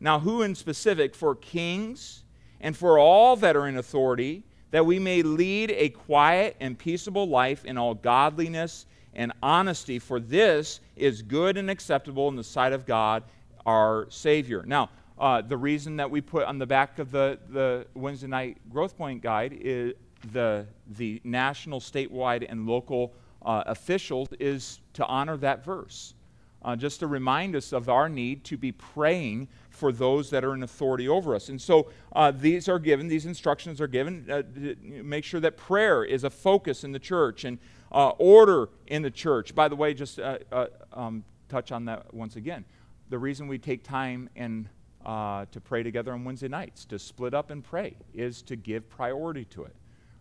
Now, 0.00 0.20
who 0.20 0.42
in 0.42 0.54
specific? 0.54 1.14
For 1.14 1.34
kings 1.34 2.24
and 2.60 2.76
for 2.76 2.98
all 2.98 3.36
that 3.36 3.56
are 3.56 3.66
in 3.66 3.76
authority, 3.76 4.44
that 4.70 4.84
we 4.84 4.98
may 4.98 5.22
lead 5.22 5.70
a 5.70 5.88
quiet 5.88 6.56
and 6.60 6.78
peaceable 6.78 7.28
life 7.28 7.64
in 7.64 7.78
all 7.78 7.94
godliness 7.94 8.86
and 9.14 9.32
honesty, 9.42 9.98
for 9.98 10.20
this 10.20 10.80
is 10.94 11.22
good 11.22 11.56
and 11.56 11.70
acceptable 11.70 12.28
in 12.28 12.36
the 12.36 12.44
sight 12.44 12.72
of 12.72 12.84
God 12.84 13.22
our 13.64 14.06
Savior. 14.10 14.62
Now, 14.66 14.90
uh, 15.18 15.40
the 15.40 15.56
reason 15.56 15.96
that 15.96 16.10
we 16.10 16.20
put 16.20 16.44
on 16.44 16.58
the 16.58 16.66
back 16.66 16.98
of 16.98 17.10
the, 17.10 17.38
the 17.48 17.86
Wednesday 17.94 18.26
night 18.26 18.58
Growth 18.70 18.96
Point 18.96 19.22
guide 19.22 19.56
is 19.58 19.94
the, 20.32 20.66
the 20.96 21.20
national, 21.24 21.80
statewide, 21.80 22.44
and 22.48 22.66
local 22.66 23.14
uh, 23.46 23.62
officials 23.66 24.28
is 24.40 24.80
to 24.92 25.06
honor 25.06 25.36
that 25.38 25.64
verse. 25.64 26.14
Uh, 26.62 26.74
just 26.74 26.98
to 26.98 27.06
remind 27.06 27.54
us 27.54 27.72
of 27.72 27.88
our 27.88 28.08
need 28.08 28.42
to 28.42 28.56
be 28.56 28.72
praying 28.72 29.46
for 29.70 29.92
those 29.92 30.30
that 30.30 30.44
are 30.44 30.52
in 30.52 30.64
authority 30.64 31.08
over 31.08 31.32
us. 31.32 31.48
And 31.48 31.60
so 31.60 31.90
uh, 32.12 32.32
these 32.32 32.68
are 32.68 32.80
given, 32.80 33.06
these 33.06 33.24
instructions 33.24 33.80
are 33.80 33.86
given. 33.86 34.28
Uh, 34.28 34.42
make 34.82 35.22
sure 35.22 35.38
that 35.38 35.56
prayer 35.56 36.02
is 36.02 36.24
a 36.24 36.30
focus 36.30 36.82
in 36.82 36.90
the 36.90 36.98
church 36.98 37.44
and 37.44 37.58
uh, 37.92 38.08
order 38.18 38.68
in 38.88 39.02
the 39.02 39.12
church. 39.12 39.54
By 39.54 39.68
the 39.68 39.76
way, 39.76 39.94
just 39.94 40.18
uh, 40.18 40.38
uh, 40.50 40.66
um, 40.92 41.24
touch 41.48 41.70
on 41.70 41.84
that 41.84 42.12
once 42.12 42.34
again. 42.34 42.64
The 43.10 43.18
reason 43.18 43.46
we 43.46 43.58
take 43.58 43.84
time 43.84 44.28
and 44.34 44.68
to 45.04 45.60
pray 45.62 45.84
together 45.84 46.12
on 46.12 46.24
Wednesday 46.24 46.48
nights, 46.48 46.84
to 46.86 46.98
split 46.98 47.32
up 47.32 47.52
and 47.52 47.62
pray, 47.62 47.94
is 48.12 48.42
to 48.42 48.56
give 48.56 48.88
priority 48.88 49.44
to 49.44 49.62
it. 49.62 49.76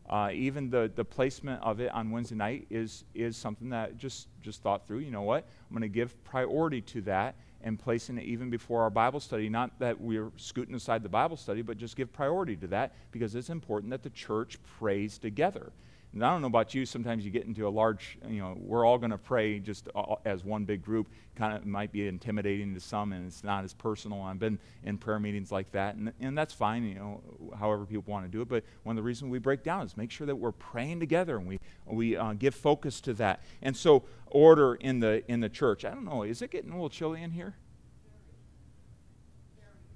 Uh, 0.10 0.30
even 0.32 0.70
the, 0.70 0.92
the 0.96 1.04
placement 1.04 1.62
of 1.64 1.80
it 1.80 1.92
on 1.92 2.12
Wednesday 2.12 2.36
night 2.36 2.68
is, 2.70 3.06
is 3.16 3.36
something 3.36 3.70
that 3.70 3.98
just, 3.98 4.28
just 4.42 4.62
thought 4.62 4.86
through. 4.86 5.00
You 5.00 5.12
know 5.12 5.24
what? 5.24 5.48
I'm 5.70 5.76
going 5.76 5.82
to 5.82 5.94
give 5.94 6.24
priority 6.24 6.82
to 6.82 7.02
that 7.02 7.36
and 7.62 7.80
placing 7.80 8.20
it 8.20 8.26
even 8.26 8.52
before 8.52 8.84
our 8.84 8.92
Bible 8.92 9.20
study. 9.20 9.50
Not 9.50 9.80
that 9.80 10.00
we're 10.00 10.32
scooting 10.38 10.76
aside 10.76 11.02
the 11.02 11.10
Bible 11.10 11.38
study, 11.38 11.64
but 11.64 11.78
just 11.78 11.96
give 11.96 12.14
priority 12.14 12.56
to 12.58 12.68
that 12.68 12.94
because 13.12 13.34
it's 13.34 13.50
important 13.50 13.90
that 13.90 14.04
the 14.04 14.12
church 14.12 14.60
prays 14.78 15.18
together. 15.18 15.72
And 16.16 16.24
I 16.24 16.32
don't 16.32 16.40
know 16.40 16.48
about 16.48 16.74
you, 16.74 16.86
sometimes 16.86 17.26
you 17.26 17.30
get 17.30 17.44
into 17.44 17.68
a 17.68 17.70
large, 17.70 18.18
you 18.26 18.40
know, 18.40 18.56
we're 18.58 18.86
all 18.86 18.98
going 18.98 19.12
to 19.12 19.18
pray 19.18 19.60
just 19.60 19.90
as 20.24 20.46
one 20.46 20.64
big 20.64 20.82
group. 20.82 21.10
Kind 21.36 21.58
of 21.58 21.66
might 21.66 21.92
be 21.92 22.08
intimidating 22.08 22.74
to 22.74 22.80
some, 22.80 23.12
and 23.12 23.28
it's 23.28 23.44
not 23.44 23.66
as 23.66 23.74
personal. 23.74 24.22
I've 24.22 24.40
been 24.40 24.58
in 24.86 24.98
prayer 24.98 25.20
meetings 25.20 25.52
like 25.52 25.74
that, 25.74 25.96
and, 25.96 26.14
and 26.22 26.38
that's 26.38 26.54
fine, 26.54 26.86
you 26.86 26.96
know, 26.96 27.22
however 27.60 27.86
people 27.86 28.06
want 28.08 28.26
to 28.26 28.32
do 28.32 28.42
it. 28.42 28.48
But 28.48 28.64
one 28.84 28.98
of 28.98 29.04
the 29.04 29.06
reasons 29.06 29.30
we 29.30 29.40
break 29.40 29.62
down 29.62 29.86
is 29.86 29.98
make 29.98 30.10
sure 30.10 30.26
that 30.26 30.38
we're 30.38 30.54
praying 30.54 31.02
together 31.02 31.38
and 31.38 31.46
we, 31.46 31.60
we 31.86 32.16
uh, 32.16 32.32
give 32.32 32.56
focus 32.56 33.02
to 33.02 33.14
that. 33.16 33.44
And 33.62 33.76
so, 33.76 34.06
order 34.28 34.76
in 34.76 35.02
the, 35.02 35.30
in 35.30 35.42
the 35.42 35.50
church. 35.50 35.84
I 35.84 35.90
don't 35.90 36.06
know, 36.06 36.24
is 36.24 36.42
it 36.42 36.50
getting 36.50 36.70
a 36.72 36.76
little 36.76 36.90
chilly 36.90 37.22
in 37.22 37.32
here? 37.32 37.56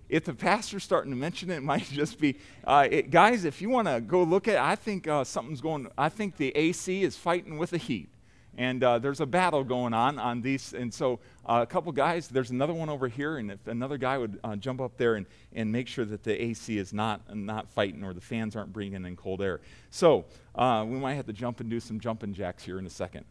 If 0.09 0.25
the 0.25 0.33
pastor's 0.33 0.83
starting 0.83 1.11
to 1.11 1.17
mention 1.17 1.51
it, 1.51 1.57
it 1.57 1.63
might 1.63 1.83
just 1.91 2.19
be, 2.19 2.37
uh, 2.65 2.87
it, 2.89 3.11
guys, 3.11 3.45
if 3.45 3.61
you 3.61 3.69
want 3.69 3.87
to 3.87 4.01
go 4.01 4.23
look 4.23 4.47
at 4.47 4.55
it, 4.55 4.59
I 4.61 4.75
think 4.75 5.07
uh, 5.07 5.23
something's 5.23 5.61
going, 5.61 5.87
I 5.97 6.09
think 6.09 6.35
the 6.35 6.49
AC 6.55 7.03
is 7.03 7.15
fighting 7.15 7.57
with 7.57 7.69
the 7.69 7.77
heat. 7.77 8.09
And 8.57 8.83
uh, 8.83 8.99
there's 8.99 9.21
a 9.21 9.25
battle 9.25 9.63
going 9.63 9.93
on 9.93 10.19
on 10.19 10.41
these. 10.41 10.73
And 10.73 10.93
so 10.93 11.19
uh, 11.45 11.59
a 11.61 11.65
couple 11.65 11.93
guys, 11.93 12.27
there's 12.27 12.49
another 12.49 12.73
one 12.73 12.89
over 12.89 13.07
here. 13.07 13.37
And 13.37 13.51
if 13.51 13.67
another 13.67 13.97
guy 13.97 14.17
would 14.17 14.37
uh, 14.43 14.57
jump 14.57 14.81
up 14.81 14.97
there 14.97 15.15
and, 15.15 15.27
and 15.53 15.71
make 15.71 15.87
sure 15.87 16.03
that 16.03 16.23
the 16.23 16.43
AC 16.43 16.77
is 16.77 16.91
not, 16.91 17.21
not 17.33 17.69
fighting 17.69 18.03
or 18.03 18.13
the 18.13 18.19
fans 18.19 18.57
aren't 18.57 18.73
bringing 18.73 19.05
in 19.05 19.15
cold 19.15 19.41
air. 19.41 19.61
So 19.91 20.25
uh, 20.55 20.83
we 20.85 20.97
might 20.97 21.13
have 21.13 21.27
to 21.27 21.33
jump 21.33 21.61
and 21.61 21.69
do 21.69 21.79
some 21.79 22.01
jumping 22.01 22.33
jacks 22.33 22.63
here 22.63 22.79
in 22.79 22.85
a 22.85 22.89
second. 22.89 23.23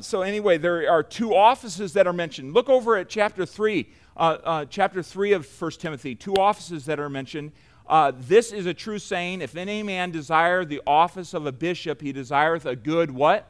so 0.00 0.22
anyway, 0.22 0.58
there 0.58 0.88
are 0.88 1.02
two 1.02 1.34
offices 1.34 1.94
that 1.94 2.06
are 2.06 2.12
mentioned. 2.12 2.54
Look 2.54 2.68
over 2.68 2.96
at 2.96 3.08
chapter 3.08 3.44
3 3.44 3.80
uh, 3.80 3.84
uh, 3.84 4.01
chapter 4.16 5.02
3 5.02 5.32
of 5.32 5.60
1 5.60 5.70
Timothy, 5.72 6.14
two 6.14 6.34
offices 6.34 6.86
that 6.86 7.00
are 7.00 7.08
mentioned. 7.08 7.52
Uh, 7.86 8.12
this 8.14 8.52
is 8.52 8.66
a 8.66 8.74
true 8.74 8.98
saying 8.98 9.40
if 9.40 9.56
any 9.56 9.82
man 9.82 10.10
desire 10.10 10.64
the 10.64 10.80
office 10.86 11.34
of 11.34 11.46
a 11.46 11.52
bishop, 11.52 12.00
he 12.00 12.12
desireth 12.12 12.64
a 12.64 12.76
good 12.76 13.10
what? 13.10 13.48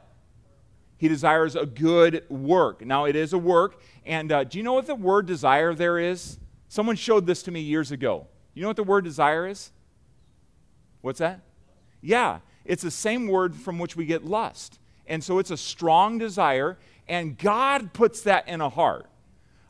He 0.96 1.08
desires 1.08 1.56
a 1.56 1.66
good 1.66 2.24
work. 2.30 2.86
Now, 2.86 3.06
it 3.06 3.16
is 3.16 3.32
a 3.32 3.38
work. 3.38 3.80
And 4.06 4.30
uh, 4.30 4.44
do 4.44 4.58
you 4.58 4.64
know 4.64 4.72
what 4.72 4.86
the 4.86 4.94
word 4.94 5.26
desire 5.26 5.74
there 5.74 5.98
is? 5.98 6.38
Someone 6.68 6.96
showed 6.96 7.26
this 7.26 7.42
to 7.42 7.50
me 7.50 7.60
years 7.60 7.90
ago. 7.90 8.28
You 8.54 8.62
know 8.62 8.68
what 8.68 8.76
the 8.76 8.84
word 8.84 9.04
desire 9.04 9.46
is? 9.46 9.72
What's 11.00 11.18
that? 11.18 11.40
Yeah, 12.00 12.38
it's 12.64 12.82
the 12.82 12.90
same 12.90 13.26
word 13.26 13.54
from 13.54 13.78
which 13.78 13.96
we 13.96 14.06
get 14.06 14.24
lust. 14.24 14.78
And 15.06 15.22
so 15.22 15.38
it's 15.38 15.50
a 15.50 15.56
strong 15.56 16.18
desire, 16.18 16.78
and 17.08 17.36
God 17.36 17.92
puts 17.92 18.22
that 18.22 18.48
in 18.48 18.60
a 18.60 18.68
heart. 18.68 19.06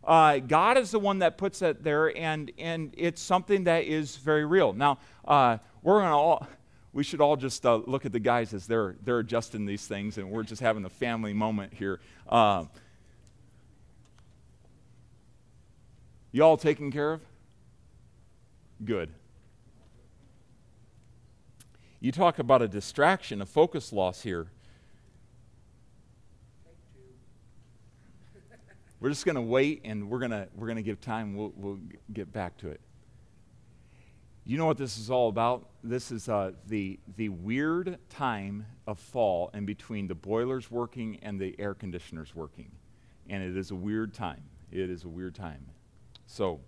Uh, 0.05 0.39
God 0.39 0.79
is 0.79 0.91
the 0.91 0.99
one 0.99 1.21
that 1.21 1.39
puts 1.39 1.61
that 1.61 1.85
there, 1.85 2.17
and, 2.17 2.51
and 2.59 2.93
it's 2.97 3.23
something 3.23 3.65
that 3.65 3.85
is 3.85 4.17
very 4.17 4.45
real. 4.45 4.73
Now, 4.73 4.99
uh, 5.25 5.59
we're 5.83 6.01
going 6.01 6.11
to 6.11 6.17
all, 6.17 6.49
we 6.93 7.05
should 7.05 7.21
all 7.21 7.37
just 7.37 7.65
uh, 7.65 7.77
look 7.87 8.05
at 8.05 8.13
the 8.13 8.21
guys 8.21 8.53
as 8.53 8.67
they're, 8.67 8.97
they're 9.05 9.21
adjusting 9.21 9.65
these 9.65 9.87
things, 9.87 10.19
and 10.19 10.31
we're 10.31 10.43
just 10.43 10.61
having 10.61 10.85
a 10.85 10.91
family 10.91 11.33
moment 11.33 11.73
here. 11.73 12.01
Uh, 12.29 12.65
you 16.33 16.43
all 16.43 16.57
taken 16.57 16.91
care 16.91 17.13
of? 17.13 17.21
Good. 18.85 19.11
You 22.01 22.11
talk 22.11 22.41
about 22.41 22.63
a 22.63 22.67
distraction, 22.67 23.41
a 23.41 23.47
focus 23.47 23.93
loss 23.93 24.23
here. 24.23 24.49
We're 29.03 29.09
just 29.09 29.25
going 29.25 29.35
to 29.35 29.43
wait 29.43 29.81
and 29.85 30.09
we're 30.09 30.21
going 30.21 30.31
to 30.31 30.47
we're 30.55 30.69
going 30.69 30.77
to 30.77 30.83
give 30.83 31.01
time. 31.01 31.35
We'll, 31.35 31.53
we'll 31.57 31.81
get 32.13 32.33
back 32.33 32.57
to 32.59 32.69
it. 32.69 32.81
You 34.45 34.57
know 34.57 34.67
what 34.67 34.79
this 34.79 34.97
is 34.97 35.11
all 35.11 35.29
about? 35.29 35.69
This 35.83 36.13
is 36.13 36.29
uh, 36.29 36.53
the, 36.69 37.01
the 37.17 37.29
weird 37.29 37.99
time 38.11 38.65
of 38.87 39.01
fall 39.01 39.51
in 39.55 39.67
between 39.67 40.07
the 40.07 40.15
boilers 40.15 40.71
working 40.71 41.19
and 41.21 41.41
the 41.41 41.57
air 41.59 41.75
conditioners 41.75 42.33
working. 42.37 42.71
And 43.29 43.43
it 43.43 43.57
is 43.57 43.73
a 43.73 43.75
weird 43.75 44.15
time. 44.15 44.45
It 44.71 44.89
is 44.89 45.03
a 45.03 45.09
weird 45.09 45.35
time. 45.35 45.67
So, 46.27 46.61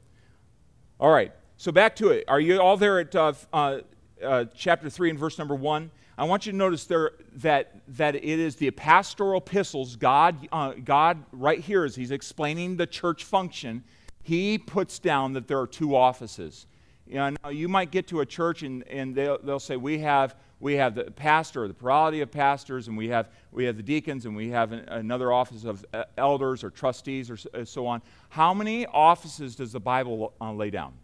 all 0.98 1.12
right. 1.12 1.32
So 1.56 1.70
back 1.70 1.94
to 1.96 2.08
it. 2.08 2.24
Are 2.26 2.40
you 2.40 2.58
all 2.58 2.76
there 2.76 2.98
at 2.98 3.14
uh, 3.14 3.32
uh, 3.52 3.78
uh 4.20 4.46
chapter 4.56 4.90
3 4.90 5.10
and 5.10 5.18
verse 5.20 5.38
number 5.38 5.54
1? 5.54 5.88
I 6.16 6.24
want 6.24 6.46
you 6.46 6.52
to 6.52 6.58
notice 6.58 6.84
there 6.84 7.12
that, 7.36 7.80
that 7.88 8.14
it 8.14 8.24
is 8.24 8.56
the 8.56 8.70
pastoral 8.70 9.38
epistles, 9.38 9.96
God, 9.96 10.48
uh, 10.52 10.74
God, 10.84 11.24
right 11.32 11.58
here, 11.58 11.84
as 11.84 11.96
he's 11.96 12.12
explaining 12.12 12.76
the 12.76 12.86
church 12.86 13.24
function, 13.24 13.82
he 14.22 14.56
puts 14.56 14.98
down 15.00 15.32
that 15.32 15.48
there 15.48 15.58
are 15.58 15.66
two 15.66 15.96
offices. 15.96 16.66
You 17.06 17.16
know, 17.16 17.30
now 17.42 17.48
you 17.50 17.68
might 17.68 17.90
get 17.90 18.06
to 18.08 18.20
a 18.20 18.26
church 18.26 18.62
and, 18.62 18.86
and 18.88 19.14
they'll, 19.14 19.38
they'll 19.42 19.58
say, 19.58 19.76
we 19.76 19.98
have, 19.98 20.36
we 20.60 20.74
have 20.74 20.94
the 20.94 21.10
pastor, 21.10 21.66
the 21.66 21.74
plurality 21.74 22.20
of 22.20 22.30
pastors, 22.30 22.86
and 22.88 22.96
we 22.96 23.08
have, 23.08 23.28
we 23.50 23.64
have 23.64 23.76
the 23.76 23.82
deacons, 23.82 24.24
and 24.24 24.34
we 24.34 24.48
have 24.50 24.72
an, 24.72 24.88
another 24.88 25.32
office 25.32 25.64
of 25.64 25.84
uh, 25.92 26.04
elders 26.16 26.62
or 26.62 26.70
trustees 26.70 27.28
or 27.28 27.36
uh, 27.52 27.64
so 27.64 27.86
on. 27.86 28.00
How 28.30 28.54
many 28.54 28.86
offices 28.86 29.56
does 29.56 29.72
the 29.72 29.80
Bible 29.80 30.32
uh, 30.40 30.52
lay 30.52 30.70
down 30.70 30.94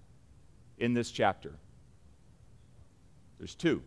in 0.79 0.95
this 0.95 1.11
chapter? 1.11 1.53
There's 3.39 3.55
two. 3.55 3.83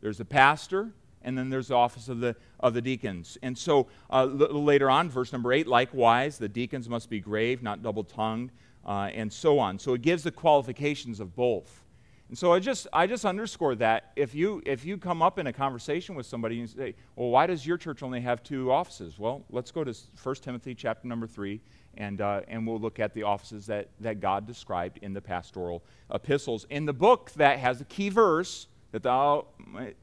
There's 0.00 0.18
the 0.18 0.24
pastor, 0.24 0.92
and 1.22 1.36
then 1.36 1.50
there's 1.50 1.68
the 1.68 1.74
office 1.74 2.08
of 2.08 2.20
the, 2.20 2.36
of 2.58 2.74
the 2.74 2.82
deacons. 2.82 3.36
And 3.42 3.56
so 3.56 3.88
uh, 4.10 4.24
later 4.24 4.90
on, 4.90 5.10
verse 5.10 5.32
number 5.32 5.52
8, 5.52 5.66
likewise, 5.66 6.38
the 6.38 6.48
deacons 6.48 6.88
must 6.88 7.10
be 7.10 7.20
grave, 7.20 7.62
not 7.62 7.82
double 7.82 8.04
tongued, 8.04 8.52
uh, 8.86 9.10
and 9.12 9.32
so 9.32 9.58
on. 9.58 9.78
So 9.78 9.94
it 9.94 10.02
gives 10.02 10.22
the 10.22 10.30
qualifications 10.30 11.20
of 11.20 11.36
both. 11.36 11.84
And 12.30 12.38
so 12.38 12.52
I 12.52 12.60
just, 12.60 12.86
I 12.92 13.08
just 13.08 13.24
underscore 13.24 13.74
that 13.76 14.12
if 14.14 14.36
you, 14.36 14.62
if 14.64 14.84
you 14.84 14.96
come 14.96 15.20
up 15.20 15.40
in 15.40 15.48
a 15.48 15.52
conversation 15.52 16.14
with 16.14 16.26
somebody 16.26 16.60
and 16.60 16.70
say, 16.70 16.94
well, 17.16 17.28
why 17.28 17.48
does 17.48 17.66
your 17.66 17.76
church 17.76 18.04
only 18.04 18.20
have 18.20 18.44
two 18.44 18.70
offices? 18.70 19.18
Well, 19.18 19.44
let's 19.50 19.72
go 19.72 19.82
to 19.82 19.92
1 20.22 20.34
Timothy 20.36 20.76
chapter 20.76 21.08
number 21.08 21.26
3, 21.26 21.60
and, 21.96 22.20
uh, 22.20 22.42
and 22.46 22.64
we'll 22.64 22.78
look 22.78 23.00
at 23.00 23.14
the 23.14 23.24
offices 23.24 23.66
that, 23.66 23.88
that 23.98 24.20
God 24.20 24.46
described 24.46 25.00
in 25.02 25.12
the 25.12 25.20
pastoral 25.20 25.82
epistles. 26.14 26.66
In 26.70 26.86
the 26.86 26.92
book 26.92 27.32
that 27.32 27.58
has 27.58 27.80
a 27.80 27.84
key 27.84 28.10
verse, 28.10 28.68
that 28.92 29.02
thou 29.02 29.46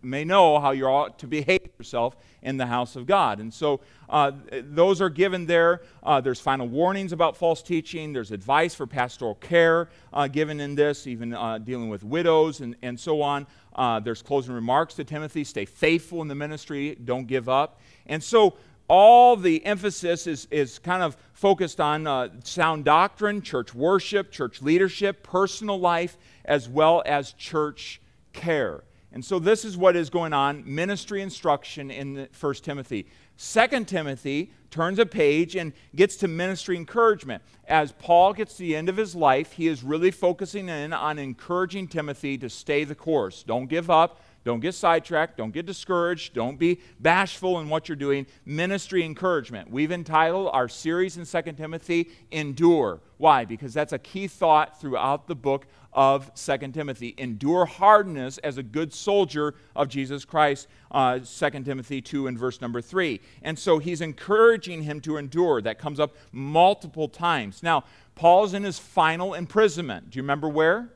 may 0.02 0.24
know 0.24 0.60
how 0.60 0.72
you 0.72 0.86
ought 0.86 1.20
to 1.20 1.28
behave 1.28 1.60
yourself 1.78 2.16
in 2.42 2.58
the 2.58 2.66
house 2.66 2.96
of 2.96 3.06
God. 3.06 3.40
And 3.40 3.54
so 3.54 3.82
uh, 4.10 4.32
those 4.52 5.02
are 5.02 5.10
given 5.10 5.46
there. 5.46 5.82
Uh, 6.02 6.22
there's 6.22 6.40
final 6.40 6.68
warnings 6.68 7.12
about 7.12 7.36
false 7.36 7.62
teaching. 7.62 8.14
There's 8.14 8.32
advice 8.32 8.74
for 8.74 8.88
pastoral 8.88 9.36
care 9.36 9.90
uh, 10.14 10.28
given 10.28 10.60
in 10.60 10.76
this, 10.76 11.08
even 11.08 11.34
uh, 11.34 11.58
dealing 11.58 11.90
with 11.90 12.04
widows 12.04 12.62
and, 12.62 12.76
and 12.82 13.00
so 13.00 13.22
on. 13.22 13.48
Uh, 13.76 14.00
there's 14.00 14.22
closing 14.22 14.56
remarks 14.56 14.94
to 14.96 15.04
Timothy 15.04 15.44
stay 15.44 15.66
faithful 15.66 16.22
in 16.22 16.28
the 16.28 16.36
ministry, 16.36 16.96
don't 17.04 17.28
give 17.28 17.50
up. 17.50 17.80
And 18.06 18.24
so 18.24 18.56
all 18.88 19.36
the 19.36 19.66
emphasis 19.66 20.28
is, 20.28 20.48
is 20.50 20.80
kind 20.80 21.04
of 21.04 21.18
focused 21.34 21.82
on 21.82 22.08
uh, 22.08 22.30
sound 22.44 22.86
doctrine, 22.86 23.42
church 23.42 23.76
worship, 23.76 24.32
church 24.32 24.62
leadership, 24.62 25.24
personal 25.24 25.80
life, 25.80 26.18
as 26.46 26.70
well 26.70 27.04
as 27.06 27.34
church 27.34 28.02
care. 28.38 28.84
And 29.12 29.24
so 29.24 29.40
this 29.40 29.66
is 29.66 29.76
what 29.78 29.96
is 29.96 30.10
going 30.10 30.34
on 30.34 30.64
ministry 30.66 31.22
instruction 31.22 31.90
in 31.90 32.28
1 32.40 32.54
Timothy. 32.56 33.08
2 33.38 33.86
Timothy 33.86 34.52
turns 34.70 35.00
a 35.00 35.06
page 35.06 35.56
and 35.56 35.74
gets 35.96 36.18
to 36.18 36.28
ministry 36.28 36.76
encouragement. 36.76 37.42
As 37.68 37.92
Paul 37.94 38.34
gets 38.34 38.58
to 38.58 38.64
the 38.64 38.76
end 38.76 38.90
of 38.90 38.98
his 38.98 39.16
life, 39.16 39.54
he 39.54 39.68
is 39.68 39.84
really 39.84 40.12
focusing 40.12 40.70
in 40.70 40.94
on 40.94 41.20
encouraging 41.20 41.88
Timothy 41.88 42.38
to 42.38 42.50
stay 42.50 42.84
the 42.84 42.96
course. 42.96 43.44
Don't 43.44 43.68
give 43.68 43.90
up. 43.90 44.22
Don't 44.48 44.62
get 44.62 44.76
sidetracked. 44.76 45.36
Don't 45.36 45.52
get 45.52 45.66
discouraged. 45.66 46.34
Don't 46.34 46.58
be 46.58 46.80
bashful 47.02 47.60
in 47.60 47.68
what 47.68 47.90
you're 47.90 47.98
doing. 47.98 48.26
Ministry 48.46 49.04
encouragement. 49.04 49.70
We've 49.70 49.92
entitled 49.92 50.52
our 50.54 50.70
series 50.70 51.18
in 51.18 51.26
2 51.26 51.52
Timothy, 51.52 52.12
Endure. 52.32 53.02
Why? 53.18 53.44
Because 53.44 53.74
that's 53.74 53.92
a 53.92 54.00
key 54.00 54.26
thought 54.28 54.80
throughout 54.80 55.28
the 55.28 55.36
book 55.36 55.68
of 55.92 56.34
2 56.36 56.58
Timothy. 56.70 57.14
Endure 57.18 57.66
hardness 57.66 58.38
as 58.38 58.58
a 58.58 58.64
good 58.64 58.94
soldier 58.94 59.54
of 59.76 59.90
Jesus 59.90 60.24
Christ, 60.24 60.70
uh, 60.92 61.20
2 61.20 61.50
Timothy 61.66 62.02
2 62.02 62.28
and 62.28 62.40
verse 62.40 62.62
number 62.62 62.80
3. 62.80 63.20
And 63.42 63.60
so 63.60 63.80
he's 63.80 64.00
encouraging 64.00 64.84
him 64.84 65.02
to 65.02 65.18
endure. 65.18 65.62
That 65.62 65.78
comes 65.78 66.00
up 66.00 66.16
multiple 66.32 67.10
times. 67.10 67.62
Now, 67.62 67.84
Paul's 68.16 68.54
in 68.54 68.64
his 68.64 68.80
final 68.80 69.34
imprisonment. 69.34 70.10
Do 70.10 70.18
you 70.18 70.24
remember 70.24 70.48
where? 70.48 70.94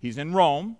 He's 0.00 0.18
in 0.18 0.32
Rome. 0.32 0.76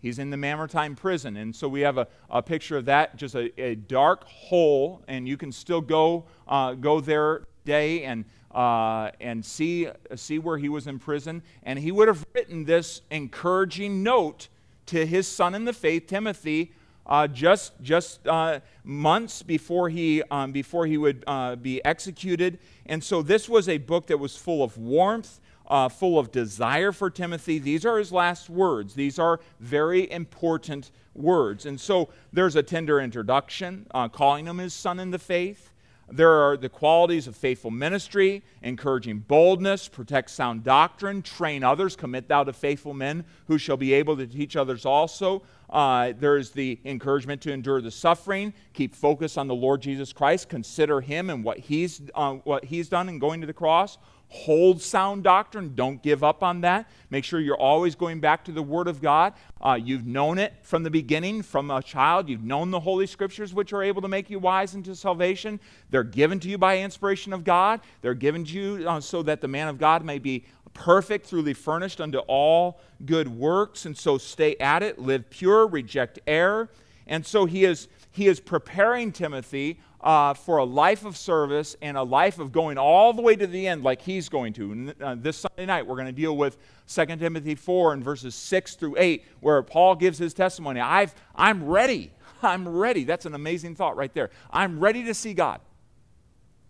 He's 0.00 0.18
in 0.18 0.30
the 0.30 0.36
Mamertine 0.36 0.94
prison. 0.94 1.36
And 1.36 1.54
so 1.54 1.68
we 1.68 1.80
have 1.80 1.98
a, 1.98 2.06
a 2.30 2.42
picture 2.42 2.76
of 2.76 2.84
that, 2.84 3.16
just 3.16 3.34
a, 3.34 3.50
a 3.60 3.74
dark 3.74 4.24
hole, 4.24 5.02
and 5.08 5.26
you 5.26 5.36
can 5.36 5.50
still 5.50 5.80
go, 5.80 6.24
uh, 6.46 6.74
go 6.74 7.00
there 7.00 7.46
day 7.64 8.04
and, 8.04 8.24
uh, 8.52 9.10
and 9.20 9.44
see, 9.44 9.88
see 10.14 10.38
where 10.38 10.56
he 10.56 10.68
was 10.68 10.86
in 10.86 10.98
prison. 10.98 11.42
And 11.64 11.78
he 11.78 11.90
would 11.90 12.08
have 12.08 12.24
written 12.34 12.64
this 12.64 13.02
encouraging 13.10 14.02
note 14.02 14.48
to 14.86 15.04
his 15.04 15.26
son 15.26 15.54
in 15.54 15.64
the 15.64 15.72
faith, 15.72 16.06
Timothy, 16.06 16.72
uh, 17.04 17.26
just, 17.26 17.72
just 17.82 18.26
uh, 18.26 18.60
months 18.84 19.42
before 19.42 19.88
he, 19.88 20.22
um, 20.30 20.52
before 20.52 20.86
he 20.86 20.96
would 20.96 21.24
uh, 21.26 21.56
be 21.56 21.84
executed. 21.84 22.58
And 22.86 23.02
so 23.02 23.22
this 23.22 23.48
was 23.48 23.68
a 23.68 23.78
book 23.78 24.06
that 24.08 24.18
was 24.18 24.36
full 24.36 24.62
of 24.62 24.78
warmth 24.78 25.40
uh, 25.68 25.88
full 25.88 26.18
of 26.18 26.32
desire 26.32 26.92
for 26.92 27.10
Timothy. 27.10 27.58
These 27.58 27.84
are 27.84 27.98
his 27.98 28.10
last 28.10 28.50
words. 28.50 28.94
These 28.94 29.18
are 29.18 29.40
very 29.60 30.10
important 30.10 30.90
words. 31.14 31.66
And 31.66 31.80
so 31.80 32.08
there's 32.32 32.56
a 32.56 32.62
tender 32.62 33.00
introduction, 33.00 33.86
uh, 33.92 34.08
calling 34.08 34.46
him 34.46 34.58
his 34.58 34.74
son 34.74 34.98
in 34.98 35.10
the 35.10 35.18
faith. 35.18 35.70
There 36.10 36.32
are 36.32 36.56
the 36.56 36.70
qualities 36.70 37.26
of 37.26 37.36
faithful 37.36 37.70
ministry, 37.70 38.42
encouraging 38.62 39.18
boldness, 39.18 39.88
protect 39.88 40.30
sound 40.30 40.64
doctrine, 40.64 41.20
train 41.20 41.62
others, 41.62 41.96
commit 41.96 42.28
thou 42.28 42.44
to 42.44 42.52
faithful 42.54 42.94
men 42.94 43.26
who 43.46 43.58
shall 43.58 43.76
be 43.76 43.92
able 43.92 44.16
to 44.16 44.26
teach 44.26 44.56
others 44.56 44.86
also. 44.86 45.42
Uh, 45.68 46.14
there's 46.18 46.50
the 46.50 46.80
encouragement 46.86 47.42
to 47.42 47.52
endure 47.52 47.82
the 47.82 47.90
suffering, 47.90 48.54
keep 48.72 48.94
focus 48.94 49.36
on 49.36 49.48
the 49.48 49.54
Lord 49.54 49.82
Jesus 49.82 50.14
Christ, 50.14 50.48
consider 50.48 51.02
him 51.02 51.28
and 51.28 51.44
what 51.44 51.58
he's, 51.58 52.00
uh, 52.14 52.36
what 52.36 52.64
he's 52.64 52.88
done 52.88 53.10
in 53.10 53.18
going 53.18 53.42
to 53.42 53.46
the 53.46 53.52
cross 53.52 53.98
hold 54.28 54.82
sound 54.82 55.24
doctrine. 55.24 55.74
Don't 55.74 56.02
give 56.02 56.22
up 56.22 56.42
on 56.42 56.60
that. 56.60 56.88
Make 57.10 57.24
sure 57.24 57.40
you're 57.40 57.56
always 57.56 57.94
going 57.94 58.20
back 58.20 58.44
to 58.44 58.52
the 58.52 58.62
Word 58.62 58.86
of 58.86 59.00
God. 59.00 59.32
Uh, 59.60 59.78
you've 59.82 60.06
known 60.06 60.38
it 60.38 60.54
from 60.62 60.82
the 60.82 60.90
beginning, 60.90 61.42
from 61.42 61.70
a 61.70 61.82
child. 61.82 62.28
You've 62.28 62.44
known 62.44 62.70
the 62.70 62.80
Holy 62.80 63.06
Scriptures, 63.06 63.54
which 63.54 63.72
are 63.72 63.82
able 63.82 64.02
to 64.02 64.08
make 64.08 64.28
you 64.28 64.38
wise 64.38 64.74
into 64.74 64.94
salvation. 64.94 65.58
They're 65.90 66.04
given 66.04 66.38
to 66.40 66.48
you 66.48 66.58
by 66.58 66.78
inspiration 66.78 67.32
of 67.32 67.42
God. 67.42 67.80
They're 68.02 68.14
given 68.14 68.44
to 68.44 68.52
you 68.52 68.88
uh, 68.88 69.00
so 69.00 69.22
that 69.22 69.40
the 69.40 69.48
man 69.48 69.68
of 69.68 69.78
God 69.78 70.04
may 70.04 70.18
be 70.18 70.44
perfect, 70.74 71.30
truly 71.30 71.54
furnished 71.54 72.00
unto 72.00 72.18
all 72.18 72.80
good 73.04 73.28
works. 73.28 73.86
And 73.86 73.96
so 73.96 74.18
stay 74.18 74.56
at 74.56 74.82
it, 74.82 74.98
live 74.98 75.30
pure, 75.30 75.66
reject 75.66 76.18
error. 76.26 76.68
And 77.06 77.24
so 77.24 77.46
he 77.46 77.64
is, 77.64 77.88
he 78.10 78.26
is 78.26 78.38
preparing 78.40 79.10
Timothy 79.12 79.80
uh, 80.00 80.34
for 80.34 80.58
a 80.58 80.64
life 80.64 81.04
of 81.04 81.16
service 81.16 81.76
and 81.82 81.96
a 81.96 82.02
life 82.02 82.38
of 82.38 82.52
going 82.52 82.78
all 82.78 83.12
the 83.12 83.22
way 83.22 83.34
to 83.34 83.46
the 83.46 83.66
end 83.66 83.82
like 83.82 84.02
he's 84.02 84.28
going 84.28 84.52
to. 84.54 84.94
Uh, 85.00 85.16
this 85.18 85.38
Sunday 85.38 85.66
night, 85.66 85.86
we're 85.86 85.96
going 85.96 86.06
to 86.06 86.12
deal 86.12 86.36
with 86.36 86.56
2 86.88 87.06
Timothy 87.16 87.54
4 87.54 87.94
and 87.94 88.04
verses 88.04 88.34
6 88.34 88.76
through 88.76 88.96
8, 88.98 89.24
where 89.40 89.62
Paul 89.62 89.94
gives 89.94 90.18
his 90.18 90.34
testimony. 90.34 90.80
I've, 90.80 91.14
I'm 91.34 91.66
ready. 91.66 92.12
I'm 92.42 92.68
ready. 92.68 93.04
That's 93.04 93.26
an 93.26 93.34
amazing 93.34 93.74
thought 93.74 93.96
right 93.96 94.12
there. 94.14 94.30
I'm 94.50 94.78
ready 94.78 95.04
to 95.04 95.14
see 95.14 95.34
God. 95.34 95.60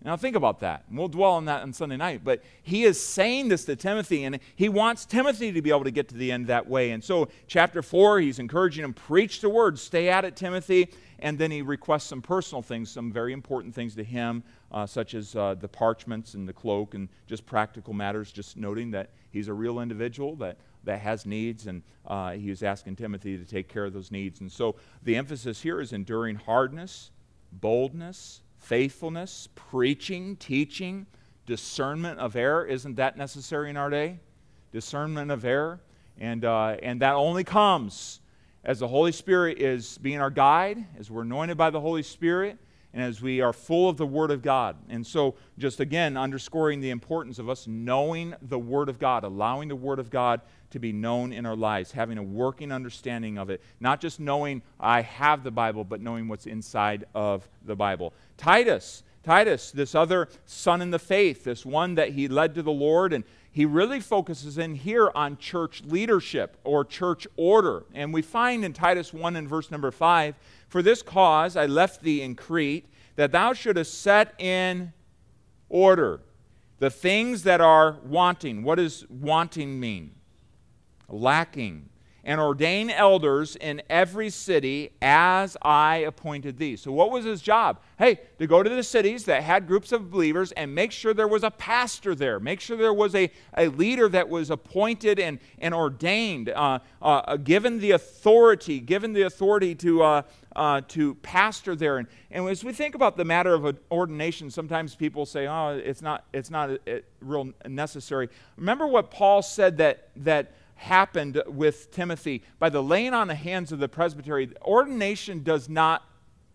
Now, 0.05 0.17
think 0.17 0.37
about 0.37 0.61
that. 0.61 0.85
And 0.89 0.97
we'll 0.97 1.09
dwell 1.09 1.33
on 1.33 1.47
that 1.47 1.63
on 1.63 1.73
Sunday 1.73 1.97
night. 1.97 2.21
But 2.23 2.43
he 2.63 2.85
is 2.85 3.03
saying 3.03 3.49
this 3.49 3.65
to 3.65 3.75
Timothy, 3.75 4.25
and 4.25 4.39
he 4.55 4.69
wants 4.69 5.05
Timothy 5.05 5.51
to 5.53 5.61
be 5.61 5.71
able 5.71 5.85
to 5.85 5.91
get 5.91 6.09
to 6.09 6.15
the 6.15 6.31
end 6.31 6.47
that 6.47 6.69
way. 6.69 6.93
And 6.93 7.03
so, 7.03 7.29
chapter 7.49 7.83
4, 7.83 8.21
he's 8.21 8.39
encouraging 8.39 8.85
him 8.85 8.95
preach 8.95 9.41
the 9.41 9.49
word, 9.49 9.79
stay 9.79 10.09
at 10.09 10.25
it, 10.25 10.37
Timothy. 10.37 10.89
And 11.19 11.37
then 11.37 11.51
he 11.51 11.63
requests 11.63 12.05
some 12.05 12.23
personal 12.23 12.63
things, 12.63 12.91
some 12.91 13.11
very 13.13 13.33
important 13.33 13.75
things 13.75 13.97
to 13.97 14.05
him, 14.05 14.45
uh, 14.71 14.87
such 14.87 15.15
as 15.15 15.35
uh, 15.35 15.55
the 15.55 15.67
parchments 15.67 16.35
and 16.35 16.49
the 16.49 16.53
cloak 16.53 16.95
and 16.95 17.09
just 17.27 17.45
practical 17.45 17.93
matters, 17.93 18.31
just 18.31 18.57
noting 18.57 18.93
that 18.93 19.11
he's 19.31 19.49
a 19.49 19.53
real 19.53 19.81
individual 19.81 20.37
that, 20.37 20.59
that 20.85 21.01
has 21.01 21.27
needs, 21.27 21.67
and 21.67 21.83
uh, 22.07 22.31
he 22.33 22.55
asking 22.63 22.95
Timothy 22.95 23.37
to 23.37 23.45
take 23.45 23.69
care 23.69 23.85
of 23.85 23.93
those 23.93 24.13
needs. 24.13 24.41
And 24.41 24.51
so, 24.51 24.77
the 25.03 25.17
emphasis 25.17 25.61
here 25.61 25.81
is 25.81 25.93
enduring 25.93 26.37
hardness, 26.37 27.11
boldness, 27.51 28.43
faithfulness, 28.59 29.49
preaching, 29.55 30.37
teaching, 30.37 31.07
discernment 31.47 32.19
of 32.19 32.37
error. 32.37 32.67
Isn't 32.67 32.97
that 32.97 33.17
necessary 33.17 33.71
in 33.71 33.77
our 33.77 33.91
day? 33.91 34.21
Discernment 34.73 35.31
of 35.31 35.45
error. 35.45 35.81
And, 36.19 36.45
uh, 36.45 36.77
and 36.83 37.01
that 37.01 37.15
only 37.15 37.45
comes 37.45 38.21
as 38.65 38.81
the 38.81 38.89
Holy 38.89 39.13
Spirit 39.13 39.63
is 39.63 39.99
being 39.99 40.21
our 40.21 40.31
guide, 40.31 40.85
as 40.99 41.11
we're 41.11 41.23
anointed 41.23 41.57
by 41.57 41.71
the 41.71 41.81
Holy 41.81 42.03
Spirit, 42.03 42.59
and 42.99 43.07
as 43.07 43.23
we 43.23 43.41
are 43.41 43.53
full 43.53 43.89
of 43.89 43.97
the 43.97 44.05
Word 44.05 44.33
of 44.33 44.43
God. 44.43 44.75
And 44.89 45.07
so, 45.07 45.37
just 45.57 45.79
again, 45.79 46.17
underscoring 46.17 46.81
the 46.81 46.91
importance 46.91 47.39
of 47.39 47.49
us 47.49 47.69
knowing 47.69 48.35
the 48.43 48.59
Word 48.59 48.89
of 48.89 48.99
God, 48.99 49.23
allowing 49.23 49.69
the 49.69 49.77
Word 49.77 50.01
of 50.01 50.11
God 50.11 50.41
to 50.71 50.81
be 50.81 50.93
known 50.93 51.33
in 51.33 51.47
our 51.47 51.55
lives, 51.55 51.93
having 51.93 52.19
a 52.19 52.23
working 52.25 52.73
understanding 52.73 53.39
of 53.39 53.51
it. 53.51 53.63
Not 53.79 54.01
just 54.01 54.19
knowing 54.19 54.63
I 54.81 55.03
have 55.03 55.45
the 55.45 55.53
Bible, 55.53 55.85
but 55.85 56.01
knowing 56.01 56.27
what's 56.27 56.47
inside 56.47 57.05
of 57.15 57.49
the 57.65 57.77
Bible. 57.77 58.15
Titus, 58.37 59.05
Titus, 59.23 59.71
this 59.71 59.95
other 59.95 60.29
son 60.45 60.83
in 60.83 60.91
the 60.91 60.99
faith, 60.99 61.45
this 61.45 61.65
one 61.65 61.95
that 61.95 62.11
he 62.11 62.27
led 62.27 62.57
to 62.57 62.65
the 62.65 62.73
Lord, 62.73 63.13
and 63.13 63.23
he 63.59 63.65
really 63.65 63.99
focuses 63.99 64.57
in 64.57 64.77
here 64.77 65.11
on 65.17 65.37
church 65.37 65.83
leadership 65.85 66.57
or 66.63 66.85
church 66.85 67.27
order. 67.37 67.83
And 67.93 68.15
we 68.15 68.23
find 68.23 68.65
in 68.65 68.73
Titus 68.73 69.13
1 69.13 69.35
and 69.35 69.49
verse 69.49 69.73
number 69.73 69.91
5 69.91 70.37
For 70.69 70.81
this 70.81 71.03
cause 71.03 71.57
I 71.57 71.67
left 71.67 72.03
thee 72.03 72.23
in 72.23 72.37
Crete, 72.37 72.89
that 73.17 73.33
thou 73.33 73.53
shouldest 73.55 74.01
set 74.01 74.33
in 74.39 74.93
order 75.69 76.21
the 76.79 76.89
things 76.89 77.43
that 77.43 77.61
are 77.61 77.97
wanting. 78.05 78.63
What 78.63 78.77
does 78.77 79.05
wanting 79.11 79.81
mean? 79.81 80.15
lacking, 81.09 81.89
and 82.29 82.43
ordain 82.43 82.91
elders 82.91 83.57
in 83.57 83.81
every 83.89 84.29
city 84.29 84.91
as 85.01 85.57
I 85.63 85.97
appointed 85.97 86.59
thee. 86.59 86.77
So, 86.77 86.93
what 86.93 87.11
was 87.11 87.25
his 87.25 87.41
job? 87.41 87.81
Hey, 87.99 88.21
to 88.39 88.47
go 88.47 88.63
to 88.63 88.69
the 88.69 88.83
cities 88.83 89.25
that 89.25 89.43
had 89.43 89.67
groups 89.67 89.93
of 89.93 90.11
believers 90.11 90.53
and 90.53 90.75
make 90.75 90.93
sure 90.93 91.15
there 91.15 91.27
was 91.27 91.43
a 91.43 91.51
pastor 91.51 92.15
there, 92.15 92.39
make 92.39 92.61
sure 92.61 92.77
there 92.77 92.93
was 92.93 93.15
a, 93.15 93.31
a 93.57 93.69
leader 93.69 94.11
that 94.11 94.29
was 94.29 94.51
appointed 94.51 95.19
and, 95.19 95.39
and 95.59 95.73
ordained, 95.73 96.51
uh, 96.51 96.81
uh, 97.01 97.39
given 97.39 97.79
the 97.79 97.93
authority, 97.93 98.79
given 98.79 99.15
the 99.15 99.23
authority 99.23 99.75
to. 99.75 100.03
Uh, 100.03 100.23
uh, 100.57 100.81
to 100.89 101.15
pastor 101.17 101.77
there. 101.77 101.99
And, 101.99 102.09
and 102.33 102.49
as 102.49 102.65
we 102.65 102.73
think 102.73 102.97
about 102.97 103.17
the 103.17 103.25
matter 103.25 103.55
of 103.55 103.79
ordination, 103.93 104.51
sometimes 104.51 104.97
people 104.97 105.25
say, 105.25 105.47
oh, 105.47 105.81
it's 105.81 106.03
not, 106.03 106.25
it's 106.33 106.51
not 106.51 106.71
a, 106.71 106.81
a 106.89 107.03
real 107.21 107.53
necessary. 107.69 108.29
Remember 108.57 108.85
what 108.85 109.13
Paul 109.13 109.41
said 109.41 109.77
that, 109.77 110.09
that 110.17 110.51
happened 110.79 111.43
with 111.47 111.91
Timothy 111.91 112.43
by 112.59 112.71
the 112.71 112.83
laying 112.83 113.13
on 113.13 113.29
the 113.29 113.35
hands 113.35 113.73
of 113.73 113.81
the 113.81 113.89
presbytery. 113.89 114.51
Ordination 114.63 115.43
does 115.43 115.69
not, 115.69 116.05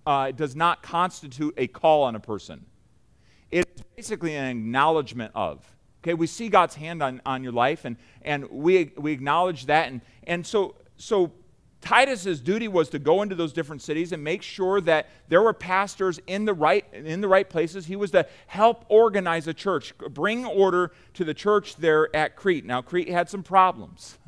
uh, 0.07 0.31
does 0.31 0.55
not 0.55 0.81
constitute 0.81 1.53
a 1.57 1.67
call 1.67 2.03
on 2.03 2.15
a 2.15 2.19
person, 2.19 2.65
it's 3.51 3.83
basically 3.95 4.35
an 4.35 4.45
acknowledgement 4.45 5.31
of. 5.35 5.63
Okay, 6.01 6.15
we 6.15 6.27
see 6.27 6.49
God's 6.49 6.75
hand 6.75 7.03
on, 7.03 7.21
on 7.25 7.43
your 7.43 7.53
life, 7.53 7.85
and, 7.85 7.95
and 8.23 8.49
we, 8.49 8.91
we 8.97 9.11
acknowledge 9.11 9.67
that. 9.67 9.89
And, 9.89 10.01
and 10.23 10.45
so, 10.45 10.75
so 10.97 11.31
Titus's 11.83 12.39
duty 12.39 12.69
was 12.69 12.87
to 12.91 12.99
go 12.99 13.23
into 13.23 13.35
those 13.35 13.51
different 13.51 13.81
cities 13.81 14.13
and 14.13 14.23
make 14.23 14.41
sure 14.41 14.79
that 14.81 15.09
there 15.27 15.41
were 15.41 15.51
pastors 15.51 16.17
in 16.27 16.45
the 16.45 16.53
right 16.53 16.85
in 16.93 17.19
the 17.19 17.27
right 17.27 17.47
places. 17.47 17.85
He 17.85 17.97
was 17.97 18.11
to 18.11 18.25
help 18.47 18.85
organize 18.87 19.49
a 19.49 19.53
church, 19.53 19.93
bring 19.97 20.45
order 20.45 20.93
to 21.15 21.25
the 21.25 21.33
church 21.33 21.75
there 21.75 22.13
at 22.15 22.37
Crete. 22.37 22.63
Now 22.63 22.81
Crete 22.81 23.09
had 23.09 23.29
some 23.29 23.43
problems. 23.43 24.17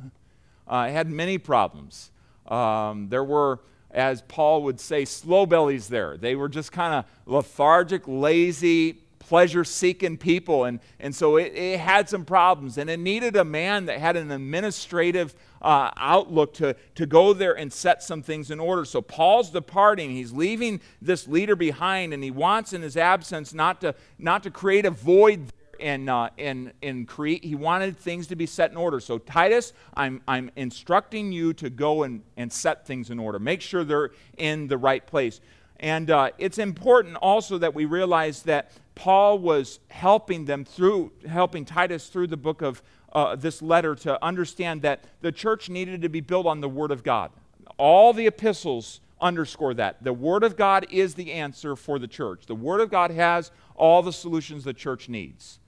Uh, 0.68 0.88
it 0.88 0.92
had 0.92 1.08
many 1.08 1.38
problems. 1.38 2.10
Um, 2.48 3.08
there 3.08 3.22
were, 3.22 3.60
as 3.92 4.22
Paul 4.22 4.64
would 4.64 4.80
say, 4.80 5.04
slow 5.04 5.46
bellies 5.46 5.86
there. 5.86 6.16
They 6.16 6.34
were 6.34 6.48
just 6.48 6.72
kind 6.72 6.92
of 6.92 7.04
lethargic, 7.24 8.02
lazy, 8.08 8.98
pleasure 9.28 9.64
seeking 9.64 10.16
people. 10.16 10.64
And, 10.64 10.80
and 11.00 11.14
so 11.14 11.36
it, 11.36 11.52
it, 11.54 11.80
had 11.80 12.08
some 12.08 12.24
problems. 12.24 12.78
And 12.78 12.88
it 12.88 12.98
needed 12.98 13.36
a 13.36 13.44
man 13.44 13.86
that 13.86 13.98
had 13.98 14.16
an 14.16 14.30
administrative 14.30 15.34
uh, 15.60 15.90
outlook 15.96 16.54
to, 16.54 16.76
to 16.94 17.06
go 17.06 17.32
there 17.32 17.56
and 17.56 17.72
set 17.72 18.02
some 18.02 18.22
things 18.22 18.50
in 18.50 18.60
order. 18.60 18.84
So 18.84 19.02
Paul's 19.02 19.50
departing. 19.50 20.10
He's 20.10 20.32
leaving 20.32 20.80
this 21.02 21.26
leader 21.26 21.56
behind, 21.56 22.14
and 22.14 22.22
he 22.22 22.30
wants 22.30 22.72
in 22.72 22.82
his 22.82 22.96
absence 22.96 23.52
not 23.52 23.80
to, 23.80 23.94
not 24.18 24.42
to 24.44 24.50
create 24.50 24.86
a 24.86 24.90
void 24.90 25.52
in, 25.78 26.08
uh, 26.08 26.30
in, 26.36 26.72
in 26.82 27.06
Crete. 27.06 27.44
He 27.44 27.54
wanted 27.54 27.98
things 27.98 28.26
to 28.28 28.36
be 28.36 28.46
set 28.46 28.70
in 28.70 28.76
order. 28.76 29.00
So, 29.00 29.18
Titus, 29.18 29.72
I'm, 29.94 30.22
I'm 30.26 30.50
instructing 30.56 31.32
you 31.32 31.52
to 31.54 31.70
go 31.70 32.04
and, 32.04 32.22
and 32.36 32.52
set 32.52 32.86
things 32.86 33.10
in 33.10 33.18
order. 33.18 33.38
Make 33.38 33.60
sure 33.60 33.84
they're 33.84 34.10
in 34.36 34.68
the 34.68 34.78
right 34.78 35.06
place. 35.06 35.40
And 35.80 36.10
uh, 36.10 36.30
it's 36.38 36.58
important 36.58 37.16
also 37.16 37.58
that 37.58 37.74
we 37.74 37.84
realize 37.84 38.42
that 38.42 38.72
Paul 38.94 39.38
was 39.38 39.78
helping 39.88 40.46
them 40.46 40.64
through, 40.64 41.12
helping 41.28 41.64
Titus 41.64 42.08
through 42.08 42.28
the 42.28 42.36
book 42.36 42.62
of 42.62 42.82
uh, 43.12 43.36
this 43.36 43.62
letter 43.62 43.94
to 43.94 44.22
understand 44.24 44.82
that 44.82 45.04
the 45.20 45.32
church 45.32 45.68
needed 45.68 46.02
to 46.02 46.08
be 46.08 46.20
built 46.20 46.46
on 46.46 46.60
the 46.60 46.68
Word 46.68 46.90
of 46.90 47.02
God. 47.02 47.30
All 47.78 48.12
the 48.12 48.26
epistles 48.26 49.00
underscore 49.20 49.74
that. 49.74 50.02
The 50.02 50.12
Word 50.12 50.44
of 50.44 50.56
God 50.56 50.86
is 50.90 51.14
the 51.14 51.32
answer 51.32 51.76
for 51.76 51.98
the 51.98 52.08
church. 52.08 52.46
The 52.46 52.54
Word 52.54 52.80
of 52.80 52.90
God 52.90 53.10
has 53.10 53.50
all 53.74 54.02
the 54.02 54.12
solutions 54.12 54.64
the 54.64 54.74
church 54.74 55.08
needs. 55.08 55.58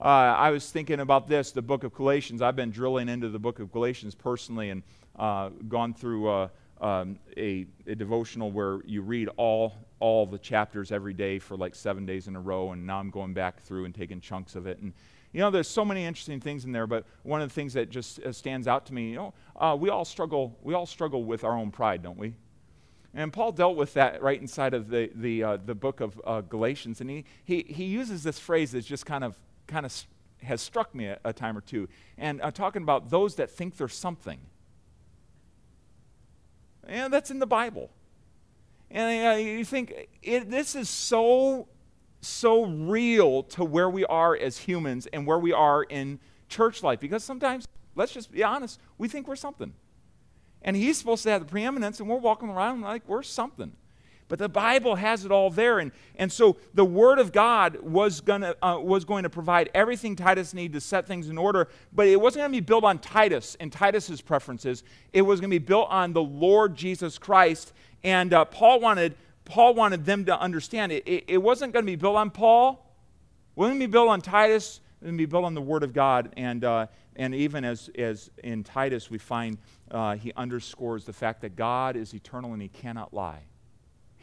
Uh, 0.00 0.04
I 0.04 0.50
was 0.50 0.70
thinking 0.70 1.00
about 1.00 1.26
this, 1.26 1.52
the 1.52 1.62
book 1.62 1.82
of 1.82 1.94
Galatians. 1.94 2.42
I've 2.42 2.56
been 2.56 2.70
drilling 2.70 3.08
into 3.08 3.30
the 3.30 3.38
book 3.38 3.60
of 3.60 3.72
Galatians 3.72 4.14
personally 4.14 4.70
and 4.70 4.82
uh, 5.18 5.48
gone 5.68 5.94
through 5.94 6.28
uh, 6.28 6.48
um, 6.80 7.18
a, 7.36 7.66
a, 7.86 7.94
devotional 7.94 8.50
where 8.50 8.80
you 8.84 9.02
read 9.02 9.28
all, 9.36 9.74
all 9.98 10.26
the 10.26 10.38
chapters 10.38 10.92
every 10.92 11.14
day 11.14 11.38
for 11.38 11.56
like 11.56 11.74
seven 11.74 12.04
days 12.04 12.28
in 12.28 12.36
a 12.36 12.40
row, 12.40 12.72
and 12.72 12.86
now 12.86 12.98
I'm 12.98 13.10
going 13.10 13.32
back 13.32 13.62
through 13.62 13.86
and 13.86 13.94
taking 13.94 14.20
chunks 14.20 14.56
of 14.56 14.66
it. 14.66 14.78
And, 14.80 14.92
you 15.32 15.40
know, 15.40 15.50
there's 15.50 15.68
so 15.68 15.84
many 15.84 16.04
interesting 16.04 16.40
things 16.40 16.64
in 16.64 16.72
there, 16.72 16.86
but 16.86 17.04
one 17.22 17.40
of 17.40 17.48
the 17.48 17.54
things 17.54 17.72
that 17.74 17.90
just 17.90 18.20
uh, 18.20 18.32
stands 18.32 18.68
out 18.68 18.86
to 18.86 18.94
me, 18.94 19.10
you 19.10 19.16
know, 19.16 19.34
uh, 19.56 19.76
we 19.78 19.88
all 19.88 20.04
struggle, 20.04 20.56
we 20.62 20.74
all 20.74 20.86
struggle 20.86 21.24
with 21.24 21.44
our 21.44 21.56
own 21.56 21.70
pride, 21.70 22.02
don't 22.02 22.18
we? 22.18 22.34
And 23.14 23.32
Paul 23.32 23.52
dealt 23.52 23.76
with 23.76 23.94
that 23.94 24.22
right 24.22 24.38
inside 24.38 24.74
of 24.74 24.90
the, 24.90 25.10
the, 25.14 25.42
uh, 25.42 25.56
the 25.64 25.74
book 25.74 26.02
of 26.02 26.20
uh, 26.26 26.42
Galatians. 26.42 27.00
And 27.00 27.08
he, 27.08 27.24
he, 27.44 27.64
he 27.66 27.84
uses 27.84 28.22
this 28.22 28.38
phrase 28.38 28.72
that's 28.72 28.86
just 28.86 29.06
kind 29.06 29.24
of, 29.24 29.38
kind 29.66 29.86
of 29.86 29.94
has 30.42 30.60
struck 30.60 30.94
me 30.94 31.06
a, 31.06 31.18
a 31.24 31.32
time 31.32 31.56
or 31.56 31.62
two. 31.62 31.88
And 32.18 32.42
uh, 32.42 32.50
talking 32.50 32.82
about 32.82 33.08
those 33.08 33.36
that 33.36 33.50
think 33.50 33.78
they're 33.78 33.88
something. 33.88 34.38
And 36.86 37.12
that's 37.12 37.30
in 37.30 37.38
the 37.38 37.46
Bible. 37.46 37.90
And 38.90 39.26
uh, 39.26 39.36
you 39.38 39.64
think, 39.64 40.08
it, 40.22 40.50
this 40.50 40.74
is 40.74 40.88
so, 40.88 41.68
so 42.20 42.64
real 42.64 43.42
to 43.44 43.64
where 43.64 43.90
we 43.90 44.04
are 44.06 44.36
as 44.36 44.58
humans 44.58 45.06
and 45.12 45.26
where 45.26 45.38
we 45.38 45.52
are 45.52 45.82
in 45.82 46.20
church 46.48 46.82
life. 46.82 47.00
Because 47.00 47.24
sometimes, 47.24 47.66
let's 47.94 48.12
just 48.12 48.30
be 48.30 48.44
honest, 48.44 48.80
we 48.98 49.08
think 49.08 49.26
we're 49.26 49.36
something 49.36 49.74
and 50.66 50.76
he's 50.76 50.98
supposed 50.98 51.22
to 51.22 51.30
have 51.30 51.42
the 51.42 51.50
preeminence, 51.50 52.00
and 52.00 52.08
we're 52.08 52.16
walking 52.16 52.48
around 52.48 52.80
like 52.80 53.08
we're 53.08 53.22
something. 53.22 53.72
But 54.28 54.40
the 54.40 54.48
Bible 54.48 54.96
has 54.96 55.24
it 55.24 55.30
all 55.30 55.50
there. 55.50 55.78
And, 55.78 55.92
and 56.16 56.30
so 56.30 56.56
the 56.74 56.84
Word 56.84 57.18
of 57.18 57.32
God 57.32 57.80
was, 57.80 58.20
gonna, 58.20 58.56
uh, 58.60 58.78
was 58.82 59.04
going 59.04 59.22
to 59.22 59.30
provide 59.30 59.70
everything 59.72 60.16
Titus 60.16 60.52
needed 60.52 60.72
to 60.74 60.80
set 60.80 61.06
things 61.06 61.28
in 61.28 61.38
order, 61.38 61.68
but 61.92 62.08
it 62.08 62.20
wasn't 62.20 62.42
going 62.42 62.52
to 62.52 62.56
be 62.56 62.64
built 62.64 62.82
on 62.82 62.98
Titus 62.98 63.56
and 63.60 63.72
Titus's 63.72 64.20
preferences. 64.20 64.82
It 65.12 65.22
was 65.22 65.40
going 65.40 65.50
to 65.50 65.54
be 65.54 65.64
built 65.64 65.88
on 65.90 66.12
the 66.12 66.22
Lord 66.22 66.74
Jesus 66.74 67.18
Christ. 67.18 67.72
And 68.02 68.34
uh, 68.34 68.44
Paul, 68.46 68.80
wanted, 68.80 69.14
Paul 69.44 69.74
wanted 69.74 70.04
them 70.04 70.24
to 70.24 70.38
understand 70.38 70.90
it. 70.90 71.06
It, 71.06 71.24
it 71.28 71.38
wasn't 71.38 71.72
going 71.72 71.84
to 71.84 71.90
be 71.90 71.96
built 71.96 72.16
on 72.16 72.30
Paul, 72.30 72.72
it 73.54 73.60
wasn't 73.60 73.78
going 73.78 73.80
to 73.80 73.86
be 73.86 73.92
built 73.92 74.08
on 74.08 74.20
Titus, 74.20 74.80
it 75.00 75.04
was 75.04 75.08
going 75.08 75.18
to 75.18 75.22
be 75.22 75.26
built 75.26 75.44
on 75.44 75.54
the 75.54 75.62
Word 75.62 75.84
of 75.84 75.92
God. 75.92 76.32
And, 76.36 76.64
uh, 76.64 76.88
and 77.14 77.32
even 77.32 77.64
as, 77.64 77.90
as 77.96 78.28
in 78.42 78.64
Titus, 78.64 79.08
we 79.08 79.18
find 79.18 79.58
uh, 79.92 80.16
he 80.16 80.32
underscores 80.36 81.04
the 81.04 81.12
fact 81.12 81.42
that 81.42 81.54
God 81.54 81.94
is 81.94 82.12
eternal 82.12 82.52
and 82.54 82.60
he 82.60 82.68
cannot 82.68 83.14
lie. 83.14 83.42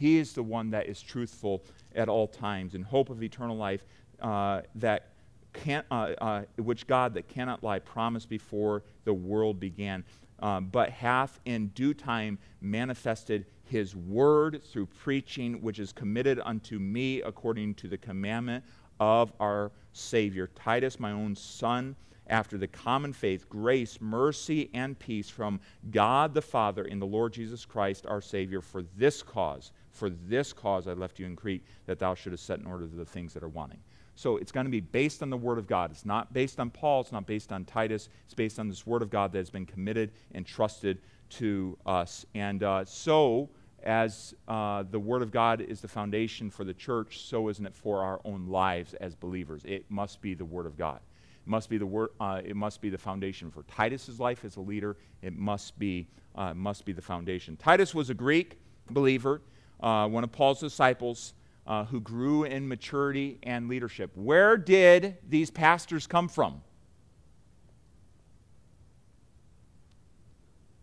He 0.04 0.18
is 0.18 0.34
the 0.34 0.42
one 0.42 0.68
that 0.72 0.86
is 0.86 1.00
truthful 1.00 1.64
at 1.94 2.10
all 2.10 2.28
times 2.28 2.74
in 2.74 2.82
hope 2.82 3.08
of 3.08 3.22
eternal 3.22 3.56
life 3.56 3.86
uh, 4.20 4.60
that 4.74 5.12
can, 5.54 5.82
uh, 5.90 6.12
uh, 6.20 6.42
which 6.58 6.86
God 6.86 7.14
that 7.14 7.26
cannot 7.26 7.64
lie 7.64 7.78
promised 7.78 8.28
before 8.28 8.82
the 9.04 9.14
world 9.14 9.58
began, 9.58 10.04
um, 10.40 10.66
but 10.66 10.90
hath 10.90 11.40
in 11.46 11.68
due 11.68 11.94
time 11.94 12.38
manifested 12.60 13.46
his 13.62 13.96
word 13.96 14.62
through 14.62 14.84
preaching, 14.84 15.62
which 15.62 15.78
is 15.78 15.90
committed 15.90 16.38
unto 16.44 16.78
me 16.78 17.22
according 17.22 17.72
to 17.76 17.88
the 17.88 17.96
commandment 17.96 18.62
of 19.00 19.32
our 19.40 19.72
Savior. 19.94 20.50
Titus, 20.54 21.00
my 21.00 21.12
own 21.12 21.34
son, 21.34 21.96
after 22.26 22.58
the 22.58 22.68
common 22.68 23.14
faith, 23.14 23.48
grace, 23.48 23.98
mercy, 24.02 24.68
and 24.74 24.98
peace 24.98 25.30
from 25.30 25.60
God 25.90 26.34
the 26.34 26.42
Father 26.42 26.84
in 26.84 26.98
the 26.98 27.06
Lord 27.06 27.32
Jesus 27.32 27.64
Christ 27.64 28.04
our 28.04 28.20
Savior 28.20 28.60
for 28.60 28.82
this 28.98 29.22
cause. 29.22 29.72
For 29.94 30.10
this 30.10 30.52
cause 30.52 30.86
I 30.86 30.92
left 30.92 31.18
you 31.18 31.26
in 31.26 31.36
Crete, 31.36 31.64
that 31.86 31.98
thou 31.98 32.14
shouldest 32.14 32.44
set 32.44 32.58
in 32.58 32.66
order 32.66 32.86
the 32.86 33.04
things 33.04 33.32
that 33.32 33.42
are 33.42 33.48
wanting. 33.48 33.78
So 34.16 34.36
it's 34.36 34.52
going 34.52 34.66
to 34.66 34.70
be 34.70 34.80
based 34.80 35.22
on 35.22 35.30
the 35.30 35.36
Word 35.36 35.58
of 35.58 35.66
God. 35.66 35.90
It's 35.90 36.04
not 36.04 36.32
based 36.32 36.60
on 36.60 36.70
Paul, 36.70 37.00
it's 37.00 37.12
not 37.12 37.26
based 37.26 37.52
on 37.52 37.64
Titus. 37.64 38.08
It's 38.24 38.34
based 38.34 38.58
on 38.58 38.68
this 38.68 38.86
Word 38.86 39.02
of 39.02 39.10
God 39.10 39.32
that 39.32 39.38
has 39.38 39.50
been 39.50 39.66
committed 39.66 40.12
and 40.32 40.46
trusted 40.46 40.98
to 41.30 41.78
us. 41.86 42.26
And 42.34 42.62
uh, 42.62 42.84
so, 42.84 43.48
as 43.82 44.34
uh, 44.46 44.84
the 44.90 45.00
Word 45.00 45.22
of 45.22 45.30
God 45.30 45.60
is 45.60 45.80
the 45.80 45.88
foundation 45.88 46.50
for 46.50 46.64
the 46.64 46.74
church, 46.74 47.20
so 47.22 47.48
isn't 47.48 47.66
it 47.66 47.74
for 47.74 48.02
our 48.02 48.20
own 48.24 48.46
lives 48.46 48.94
as 48.94 49.14
believers? 49.14 49.62
It 49.64 49.84
must 49.88 50.20
be 50.20 50.34
the 50.34 50.44
Word 50.44 50.66
of 50.66 50.76
God 50.76 51.00
must 51.46 51.68
be 51.68 51.78
the 51.78 51.86
word, 51.86 52.10
uh, 52.20 52.40
it 52.44 52.56
must 52.56 52.80
be 52.80 52.88
the 52.88 52.98
foundation 52.98 53.50
for 53.50 53.62
Titus's 53.64 54.20
life 54.20 54.44
as 54.44 54.56
a 54.56 54.60
leader. 54.60 54.96
It 55.22 55.36
must 55.36 55.78
be, 55.78 56.08
uh, 56.34 56.54
must 56.54 56.84
be 56.84 56.92
the 56.92 57.02
foundation. 57.02 57.56
Titus 57.56 57.94
was 57.94 58.10
a 58.10 58.14
Greek 58.14 58.58
believer, 58.90 59.42
uh, 59.84 60.08
one 60.08 60.24
of 60.24 60.32
Paul's 60.32 60.60
disciples 60.60 61.34
uh, 61.66 61.84
who 61.84 62.00
grew 62.00 62.44
in 62.44 62.66
maturity 62.66 63.38
and 63.42 63.68
leadership. 63.68 64.10
Where 64.14 64.56
did 64.56 65.18
these 65.28 65.50
pastors 65.50 66.06
come 66.06 66.28
from? 66.28 66.62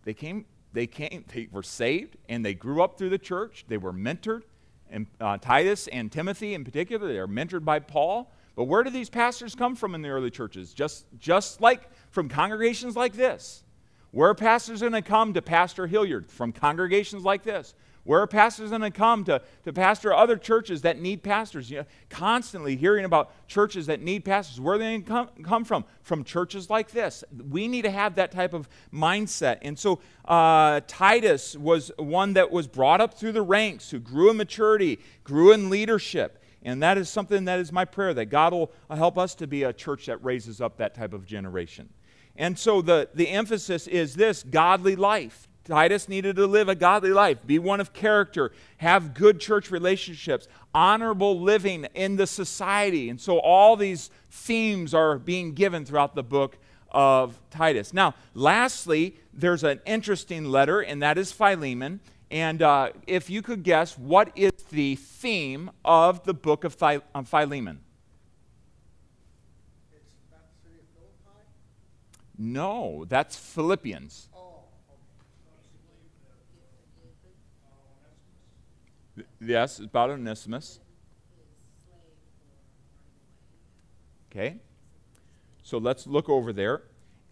They 0.04 0.14
came, 0.14 0.46
they 0.72 0.86
came, 0.86 1.24
they 1.34 1.48
were 1.50 1.64
saved 1.64 2.16
and 2.28 2.44
they 2.44 2.54
grew 2.54 2.82
up 2.82 2.96
through 2.96 3.10
the 3.10 3.18
church. 3.18 3.64
They 3.68 3.76
were 3.76 3.92
mentored. 3.92 4.42
And 4.88 5.06
uh, 5.20 5.38
Titus 5.38 5.88
and 5.88 6.10
Timothy 6.10 6.54
in 6.54 6.64
particular, 6.64 7.08
they 7.08 7.18
are 7.18 7.28
mentored 7.28 7.64
by 7.64 7.80
Paul. 7.80 8.30
But 8.54 8.64
where 8.64 8.84
do 8.84 8.90
these 8.90 9.08
pastors 9.08 9.54
come 9.54 9.74
from 9.74 9.94
in 9.94 10.02
the 10.02 10.10
early 10.10 10.30
churches? 10.30 10.74
Just, 10.74 11.06
just 11.18 11.60
like 11.60 11.88
from 12.10 12.28
congregations 12.28 12.94
like 12.94 13.14
this. 13.14 13.64
Where 14.12 14.28
are 14.28 14.34
pastors 14.34 14.80
going 14.80 14.92
to 14.92 15.02
come 15.02 15.32
to 15.32 15.42
Pastor 15.42 15.86
Hilliard? 15.86 16.26
From 16.26 16.52
congregations 16.52 17.24
like 17.24 17.42
this. 17.42 17.74
Where 18.04 18.20
are 18.20 18.26
pastors 18.26 18.70
going 18.70 18.82
to 18.82 18.90
come 18.90 19.22
to, 19.24 19.40
to 19.64 19.72
pastor 19.72 20.12
other 20.12 20.36
churches 20.36 20.82
that 20.82 21.00
need 21.00 21.22
pastors? 21.22 21.70
You 21.70 21.78
know, 21.78 21.84
constantly 22.10 22.74
hearing 22.74 23.04
about 23.04 23.30
churches 23.46 23.86
that 23.86 24.00
need 24.00 24.24
pastors. 24.24 24.60
Where 24.60 24.74
are 24.74 24.78
they 24.78 24.98
going 24.98 25.02
to 25.02 25.08
come, 25.08 25.28
come 25.44 25.64
from? 25.64 25.84
From 26.02 26.24
churches 26.24 26.68
like 26.68 26.90
this. 26.90 27.22
We 27.48 27.68
need 27.68 27.82
to 27.82 27.90
have 27.90 28.16
that 28.16 28.32
type 28.32 28.54
of 28.54 28.68
mindset. 28.92 29.58
And 29.62 29.78
so 29.78 30.00
uh, 30.24 30.80
Titus 30.88 31.56
was 31.56 31.92
one 31.96 32.32
that 32.32 32.50
was 32.50 32.66
brought 32.66 33.00
up 33.00 33.14
through 33.14 33.32
the 33.32 33.42
ranks, 33.42 33.90
who 33.90 34.00
grew 34.00 34.30
in 34.30 34.36
maturity, 34.36 34.98
grew 35.22 35.52
in 35.52 35.70
leadership. 35.70 36.42
And 36.64 36.82
that 36.82 36.98
is 36.98 37.08
something 37.08 37.44
that 37.44 37.60
is 37.60 37.72
my 37.72 37.84
prayer 37.84 38.14
that 38.14 38.26
God 38.26 38.52
will 38.52 38.72
help 38.90 39.16
us 39.16 39.34
to 39.36 39.46
be 39.46 39.62
a 39.62 39.72
church 39.72 40.06
that 40.06 40.22
raises 40.24 40.60
up 40.60 40.76
that 40.78 40.94
type 40.94 41.12
of 41.12 41.24
generation. 41.24 41.88
And 42.36 42.58
so 42.58 42.82
the, 42.82 43.08
the 43.14 43.28
emphasis 43.28 43.86
is 43.86 44.14
this 44.14 44.42
godly 44.42 44.96
life. 44.96 45.48
Titus 45.64 46.08
needed 46.08 46.36
to 46.36 46.46
live 46.46 46.68
a 46.68 46.74
godly 46.74 47.12
life, 47.12 47.38
be 47.46 47.58
one 47.58 47.80
of 47.80 47.92
character, 47.92 48.52
have 48.78 49.14
good 49.14 49.40
church 49.40 49.70
relationships, 49.70 50.48
honorable 50.74 51.40
living 51.40 51.86
in 51.94 52.16
the 52.16 52.26
society. 52.26 53.08
And 53.08 53.20
so 53.20 53.38
all 53.38 53.76
these 53.76 54.10
themes 54.30 54.92
are 54.92 55.18
being 55.18 55.54
given 55.54 55.84
throughout 55.84 56.14
the 56.14 56.22
book 56.24 56.58
of 56.90 57.38
Titus. 57.50 57.92
Now, 57.92 58.14
lastly, 58.34 59.16
there's 59.32 59.64
an 59.64 59.80
interesting 59.86 60.44
letter, 60.44 60.80
and 60.80 61.00
that 61.02 61.16
is 61.16 61.32
Philemon. 61.32 62.00
And 62.30 62.62
uh, 62.62 62.90
if 63.06 63.30
you 63.30 63.42
could 63.42 63.62
guess, 63.62 63.96
what 63.96 64.32
is 64.34 64.52
the 64.70 64.96
theme 64.96 65.70
of 65.84 66.24
the 66.24 66.34
book 66.34 66.64
of 66.64 66.74
Phi- 66.74 67.02
Philemon? 67.24 67.80
No, 72.38 73.04
that's 73.08 73.36
Philippians. 73.36 74.28
Yes, 79.42 79.80
about 79.80 80.10
Onesimus. 80.10 80.80
Okay, 84.30 84.56
so 85.62 85.78
let's 85.78 86.06
look 86.06 86.28
over 86.28 86.52
there. 86.52 86.82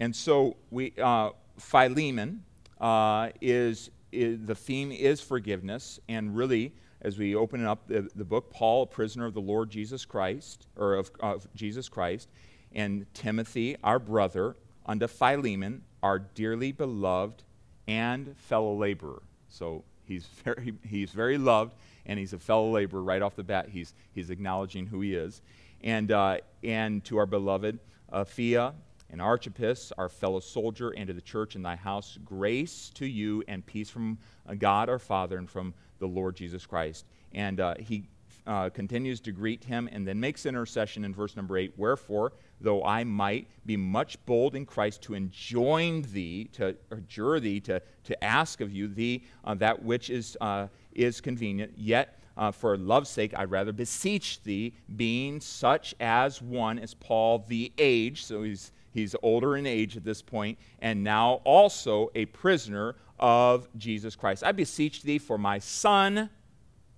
And 0.00 0.14
so 0.14 0.56
we, 0.70 0.92
uh, 1.02 1.30
Philemon 1.58 2.44
uh, 2.80 3.30
is 3.40 3.90
is, 4.12 4.38
the 4.44 4.54
theme 4.54 4.92
is 4.92 5.20
forgiveness, 5.20 6.00
and 6.08 6.34
really, 6.36 6.72
as 7.02 7.18
we 7.18 7.34
open 7.34 7.64
up 7.64 7.86
the, 7.86 8.08
the 8.14 8.24
book, 8.24 8.50
Paul, 8.50 8.82
a 8.82 8.86
prisoner 8.86 9.26
of 9.26 9.34
the 9.34 9.40
Lord 9.40 9.70
Jesus 9.70 10.04
Christ, 10.04 10.66
or 10.76 10.94
of, 10.94 11.10
of 11.20 11.46
Jesus 11.54 11.88
Christ, 11.88 12.28
and 12.72 13.06
Timothy, 13.14 13.76
our 13.82 13.98
brother, 13.98 14.56
unto 14.86 15.06
Philemon, 15.06 15.82
our 16.02 16.18
dearly 16.18 16.72
beloved 16.72 17.44
and 17.86 18.36
fellow 18.36 18.74
laborer. 18.74 19.22
So 19.48 19.84
he's 20.10 20.26
very, 20.44 20.74
he's 20.86 21.12
very 21.12 21.38
loved, 21.38 21.74
and 22.04 22.18
he's 22.18 22.32
a 22.32 22.38
fellow 22.38 22.70
laborer 22.70 23.02
right 23.02 23.22
off 23.22 23.36
the 23.36 23.44
bat. 23.44 23.68
He's, 23.70 23.94
he's 24.12 24.30
acknowledging 24.30 24.86
who 24.86 25.00
he 25.00 25.14
is. 25.14 25.40
and, 25.82 26.10
uh, 26.12 26.38
and 26.62 27.02
to 27.04 27.16
our 27.16 27.26
beloved 27.26 27.78
Apphia 28.12 28.74
and 29.10 29.20
Archippus, 29.20 29.92
our 29.96 30.08
fellow 30.08 30.40
soldier, 30.40 30.90
and 30.90 31.06
to 31.06 31.12
the 31.12 31.20
church 31.20 31.56
in 31.56 31.62
thy 31.62 31.76
house, 31.76 32.18
grace 32.24 32.90
to 32.94 33.06
you 33.06 33.42
and 33.48 33.64
peace 33.64 33.88
from 33.88 34.18
uh, 34.48 34.54
God 34.54 34.88
our 34.88 34.98
Father 34.98 35.38
and 35.38 35.48
from 35.48 35.74
the 35.98 36.06
Lord 36.06 36.36
Jesus 36.36 36.66
Christ. 36.66 37.06
And 37.32 37.60
uh, 37.60 37.74
he 37.78 38.04
uh, 38.46 38.68
continues 38.70 39.20
to 39.20 39.32
greet 39.32 39.64
him 39.64 39.88
and 39.92 40.06
then 40.06 40.18
makes 40.18 40.46
intercession 40.46 41.04
in 41.04 41.14
verse 41.14 41.36
number 41.36 41.56
8 41.56 41.74
Wherefore, 41.76 42.32
though 42.60 42.84
I 42.84 43.04
might 43.04 43.48
be 43.64 43.76
much 43.76 44.24
bold 44.26 44.54
in 44.54 44.66
Christ 44.66 45.02
to 45.02 45.14
enjoin 45.14 46.02
thee, 46.02 46.44
to 46.52 46.76
adjure 46.90 47.40
thee, 47.40 47.60
to, 47.60 47.80
to 48.04 48.24
ask 48.24 48.60
of 48.60 48.72
you 48.72 48.88
thee 48.88 49.24
uh, 49.44 49.54
that 49.54 49.82
which 49.82 50.10
is, 50.10 50.36
uh, 50.40 50.68
is 50.92 51.20
convenient, 51.20 51.72
yet 51.76 52.18
uh, 52.36 52.50
for 52.50 52.76
love's 52.76 53.08
sake 53.10 53.32
I 53.36 53.44
rather 53.44 53.72
beseech 53.72 54.42
thee, 54.42 54.74
being 54.96 55.40
such 55.40 55.94
as 56.00 56.40
one 56.40 56.78
as 56.78 56.94
Paul 56.94 57.44
the 57.48 57.72
age, 57.78 58.24
so 58.24 58.42
he's, 58.42 58.72
he's 58.92 59.14
older 59.22 59.56
in 59.56 59.66
age 59.66 59.96
at 59.96 60.04
this 60.04 60.22
point, 60.22 60.58
and 60.80 61.02
now 61.02 61.40
also 61.44 62.10
a 62.14 62.26
prisoner 62.26 62.96
of 63.18 63.68
Jesus 63.76 64.16
Christ. 64.16 64.42
I 64.44 64.52
beseech 64.52 65.02
thee 65.02 65.18
for 65.18 65.38
my 65.38 65.58
son, 65.58 66.30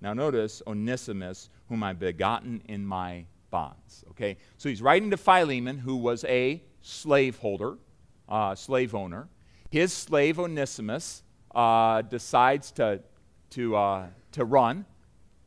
now 0.01 0.13
notice 0.15 0.63
Onesimus, 0.67 1.49
whom 1.69 1.83
I 1.83 1.93
begotten 1.93 2.63
in 2.69 2.85
my 2.85 3.25
bonds. 3.53 4.03
Okay, 4.11 4.37
so 4.57 4.69
he's 4.69 4.83
writing 4.83 5.11
to 5.13 5.17
Philemon, 5.17 5.79
who 5.79 5.95
was 5.95 6.25
a 6.25 6.61
slaveholder, 6.81 7.79
uh, 8.29 8.57
slave 8.57 8.97
owner. 8.97 9.29
His 9.71 9.93
slave 9.93 10.41
Onesimus 10.41 11.23
uh, 11.55 12.03
decides 12.03 12.73
to, 12.73 13.01
to, 13.51 13.77
uh, 13.77 14.07
to 14.33 14.45
run, 14.45 14.85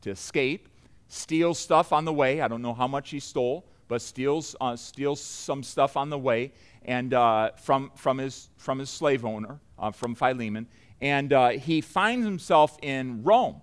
to 0.00 0.10
escape, 0.10 0.68
steals 1.08 1.58
stuff 1.58 1.92
on 1.92 2.06
the 2.06 2.12
way. 2.12 2.40
I 2.40 2.48
don't 2.48 2.62
know 2.62 2.74
how 2.74 2.86
much 2.86 3.10
he 3.10 3.20
stole, 3.20 3.66
but 3.88 4.00
steals, 4.00 4.56
uh, 4.60 4.76
steals 4.76 5.20
some 5.20 5.62
stuff 5.62 5.96
on 5.96 6.08
the 6.08 6.18
way 6.18 6.52
and 6.84 7.12
uh, 7.12 7.50
from, 7.56 7.90
from, 7.96 8.18
his, 8.18 8.48
from 8.56 8.78
his 8.78 8.88
slave 8.88 9.24
owner, 9.24 9.60
uh, 9.78 9.90
from 9.90 10.14
Philemon. 10.14 10.66
And 11.00 11.32
he 11.60 11.82
finds 11.82 12.24
himself 12.24 12.78
in 12.80 13.22
Rome. 13.22 13.60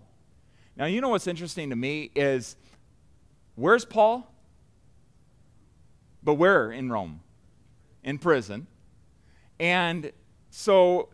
Now, 0.76 0.86
you 0.86 1.02
know 1.02 1.10
what's 1.10 1.28
interesting 1.28 1.70
to 1.72 1.76
me 1.76 2.12
is 2.14 2.56
where's 3.56 3.86
Paul? 3.86 4.33
But 6.24 6.36
where 6.36 6.72
in 6.72 6.92
Rome? 6.92 7.22
In 8.04 8.18
prison. 8.18 8.68
And 9.60 10.12
so, 10.50 11.10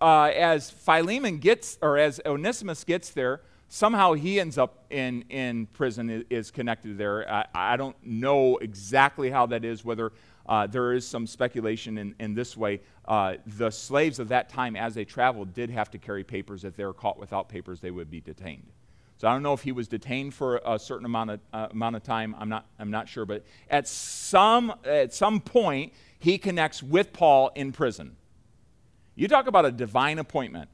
uh, 0.00 0.30
as 0.34 0.70
Philemon 0.70 1.38
gets, 1.38 1.78
or 1.82 1.98
as 1.98 2.20
Onesimus 2.24 2.84
gets 2.84 3.10
there, 3.10 3.42
somehow 3.68 4.14
he 4.14 4.40
ends 4.40 4.58
up 4.58 4.84
in, 4.90 5.22
in 5.28 5.66
prison, 5.66 6.24
is 6.30 6.50
connected 6.50 6.98
there. 6.98 7.30
I, 7.30 7.46
I 7.54 7.76
don't 7.76 7.96
know 8.04 8.56
exactly 8.58 9.30
how 9.30 9.46
that 9.46 9.64
is, 9.64 9.84
whether 9.84 10.12
uh, 10.48 10.66
there 10.66 10.94
is 10.94 11.06
some 11.06 11.26
speculation 11.26 11.98
in, 11.98 12.14
in 12.18 12.34
this 12.34 12.56
way. 12.56 12.80
Uh, 13.04 13.34
the 13.46 13.70
slaves 13.70 14.18
of 14.18 14.28
that 14.28 14.48
time, 14.48 14.76
as 14.76 14.94
they 14.94 15.04
traveled, 15.04 15.52
did 15.52 15.70
have 15.70 15.90
to 15.90 15.98
carry 15.98 16.24
papers. 16.24 16.64
If 16.64 16.76
they 16.76 16.84
were 16.84 16.94
caught 16.94 17.18
without 17.18 17.48
papers, 17.48 17.80
they 17.80 17.90
would 17.90 18.10
be 18.10 18.20
detained. 18.20 18.66
So 19.18 19.26
I 19.26 19.32
don't 19.32 19.42
know 19.42 19.52
if 19.52 19.62
he 19.62 19.72
was 19.72 19.88
detained 19.88 20.32
for 20.32 20.60
a 20.64 20.78
certain 20.78 21.04
amount 21.04 21.30
of, 21.30 21.40
uh, 21.52 21.66
amount 21.72 21.96
of 21.96 22.04
time. 22.04 22.36
I'm 22.38 22.48
not, 22.48 22.66
I'm 22.78 22.90
not 22.90 23.08
sure. 23.08 23.26
But 23.26 23.44
at 23.68 23.88
some, 23.88 24.72
at 24.84 25.12
some 25.12 25.40
point, 25.40 25.92
he 26.20 26.38
connects 26.38 26.82
with 26.82 27.12
Paul 27.12 27.50
in 27.56 27.72
prison. 27.72 28.16
You 29.16 29.26
talk 29.26 29.48
about 29.48 29.64
a 29.64 29.72
divine 29.72 30.20
appointment. 30.20 30.70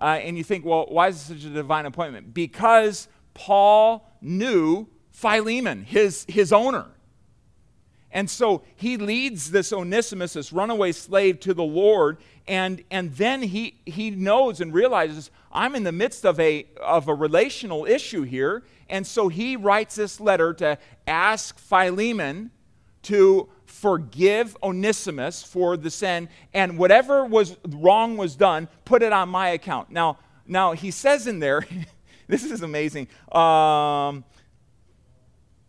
Uh, 0.00 0.20
and 0.22 0.38
you 0.38 0.44
think, 0.44 0.64
well, 0.64 0.86
why 0.88 1.08
is 1.08 1.26
this 1.26 1.42
such 1.42 1.50
a 1.50 1.52
divine 1.52 1.86
appointment? 1.86 2.32
Because 2.32 3.08
Paul 3.34 4.08
knew 4.20 4.86
Philemon, 5.10 5.82
his, 5.82 6.24
his 6.28 6.52
owner. 6.52 6.86
And 8.10 8.28
so 8.30 8.62
he 8.76 8.96
leads 8.96 9.50
this 9.50 9.72
Onesimus, 9.72 10.32
this 10.32 10.52
runaway 10.52 10.92
slave, 10.92 11.40
to 11.40 11.52
the 11.52 11.64
Lord. 11.64 12.18
And, 12.46 12.82
and 12.90 13.12
then 13.14 13.42
he, 13.42 13.74
he 13.84 14.10
knows 14.10 14.60
and 14.60 14.72
realizes, 14.72 15.30
I'm 15.52 15.74
in 15.74 15.84
the 15.84 15.92
midst 15.92 16.24
of 16.24 16.40
a, 16.40 16.66
of 16.80 17.08
a 17.08 17.14
relational 17.14 17.84
issue 17.84 18.22
here. 18.22 18.62
And 18.88 19.06
so 19.06 19.28
he 19.28 19.56
writes 19.56 19.96
this 19.96 20.20
letter 20.20 20.54
to 20.54 20.78
ask 21.06 21.58
Philemon 21.58 22.50
to 23.02 23.48
forgive 23.66 24.56
Onesimus 24.62 25.42
for 25.42 25.76
the 25.76 25.90
sin. 25.90 26.30
And 26.54 26.78
whatever 26.78 27.26
was 27.26 27.56
wrong 27.66 28.16
was 28.16 28.34
done, 28.34 28.68
put 28.86 29.02
it 29.02 29.12
on 29.12 29.28
my 29.28 29.50
account. 29.50 29.90
Now, 29.90 30.18
now 30.46 30.72
he 30.72 30.90
says 30.90 31.26
in 31.26 31.38
there, 31.40 31.66
this 32.26 32.44
is 32.44 32.62
amazing. 32.62 33.08
Um, 33.30 34.24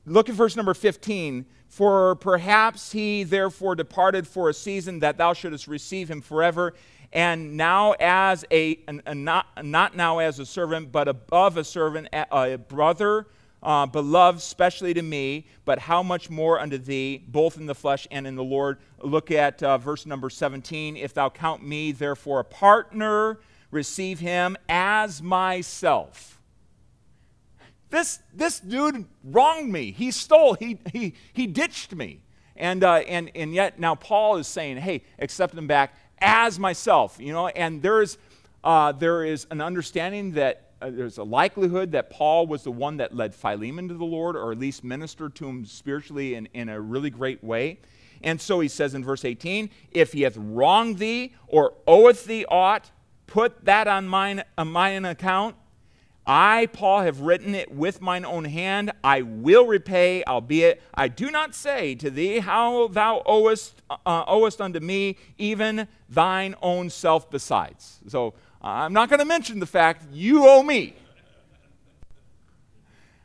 look 0.06 0.30
at 0.30 0.36
verse 0.36 0.56
number 0.56 0.74
15 0.74 1.46
for 1.70 2.16
perhaps 2.16 2.92
he 2.92 3.24
therefore 3.24 3.76
departed 3.76 4.28
for 4.28 4.50
a 4.50 4.54
season 4.54 5.00
that 5.00 5.18
thou 5.18 5.34
shouldest 5.34 5.68
receive 5.68 6.10
him 6.10 6.20
forever. 6.20 6.74
And 7.14 7.58
now, 7.58 7.94
as 8.00 8.44
a, 8.52 8.80
a 9.06 9.16
not, 9.16 9.48
not 9.64 9.96
now 9.96 10.20
as 10.20 10.40
a 10.40 10.46
servant, 10.46 10.92
but 10.92 11.08
above 11.08 11.58
a 11.58 11.64
servant, 11.64 12.10
a, 12.12 12.54
a 12.54 12.58
brother, 12.58 13.28
uh, 13.62 13.86
beloved 13.86 14.42
specially 14.42 14.94
to 14.94 15.02
me, 15.02 15.46
but 15.66 15.80
how 15.80 16.02
much 16.02 16.30
more 16.30 16.60
unto 16.60 16.78
thee, 16.78 17.24
both 17.28 17.58
in 17.58 17.66
the 17.66 17.76
flesh 17.76 18.08
and 18.10 18.26
in 18.26 18.36
the 18.36 18.44
Lord. 18.44 18.80
Look 19.02 19.32
at 19.32 19.62
uh, 19.62 19.78
verse 19.78 20.06
number 20.06 20.30
17. 20.30 20.98
If 20.98 21.14
thou 21.14 21.30
count 21.30 21.64
me 21.64 21.92
therefore 21.92 22.40
a 22.40 22.46
partner, 22.46 23.40
receive 23.72 24.20
him 24.20 24.58
as 24.68 25.22
myself. 25.22 26.39
This, 27.90 28.20
this 28.34 28.60
dude 28.60 29.06
wronged 29.24 29.72
me. 29.72 29.92
He 29.92 30.12
stole, 30.12 30.54
he, 30.54 30.80
he, 30.92 31.16
he 31.34 31.48
ditched 31.48 31.96
me. 31.96 32.22
And, 32.56 32.84
uh, 32.84 32.96
and, 32.96 33.32
and 33.36 33.54
yet 33.54 33.80
now 33.80 33.96
Paul 33.96 34.38
is 34.38 34.48
saying, 34.48 34.78
hey, 34.78 35.04
accept 35.18 35.56
him 35.56 35.66
back 35.66 35.96
as 36.20 36.60
myself. 36.60 37.18
You 37.20 37.34
know, 37.34 37.48
and 37.48 37.82
there 37.82 38.02
is, 38.02 38.18
uh, 38.64 38.92
there 38.92 39.24
is 39.24 39.48
an 39.50 39.62
understanding 39.62 40.34
that 40.34 40.70
uh, 40.82 40.90
there's 40.90 41.18
a 41.18 41.24
likelihood 41.24 41.92
that 41.94 42.10
Paul 42.10 42.48
was 42.48 42.64
the 42.64 42.72
one 42.72 42.98
that 42.98 43.16
led 43.16 43.34
Philemon 43.34 43.88
to 43.88 43.94
the 43.94 44.06
Lord, 44.06 44.36
or 44.36 44.52
at 44.52 44.60
least 44.60 44.84
ministered 44.84 45.36
to 45.36 45.48
him 45.48 45.66
spiritually 45.66 46.36
in, 46.36 46.48
in 46.54 46.70
a 46.70 46.80
really 46.80 47.10
great 47.10 47.44
way. 47.44 47.80
And 48.22 48.40
so 48.40 48.60
he 48.60 48.68
says 48.68 48.96
in 48.96 49.04
verse 49.04 49.26
18, 49.26 49.70
If 49.92 50.14
he 50.14 50.22
hath 50.22 50.38
wronged 50.38 51.00
thee 51.00 51.34
or 51.48 51.74
oweth 51.88 52.26
thee 52.26 52.46
aught, 52.46 52.92
put 53.28 53.66
that 53.66 53.88
on 53.88 54.08
mine, 54.08 54.44
on 54.58 54.72
mine 54.72 55.06
account. 55.06 55.56
I, 56.26 56.68
Paul, 56.68 57.02
have 57.02 57.22
written 57.22 57.56
it 57.56 57.72
with 57.72 58.02
mine 58.02 58.24
own 58.24 58.46
hand. 58.46 58.92
I 59.04 59.24
will 59.24 59.66
repay, 59.66 60.24
albeit 60.26 60.82
I 60.94 61.08
do 61.08 61.32
not 61.32 61.56
say 61.56 61.96
to 61.96 62.12
thee 62.12 62.40
how 62.40 62.88
thou 62.88 63.24
owest, 63.26 63.82
uh, 63.90 64.24
owest 64.28 64.62
unto 64.62 64.80
me, 64.80 65.18
even 65.38 65.88
thine 66.08 66.56
own 66.62 66.90
self 66.92 67.32
besides. 67.32 68.00
So 68.08 68.36
uh, 68.64 68.68
I'm 68.68 68.94
not 68.94 69.10
going 69.10 69.20
to 69.20 69.26
mention 69.26 69.60
the 69.60 69.66
fact 69.66 70.06
you 70.12 70.48
owe 70.48 70.62
me. 70.62 70.94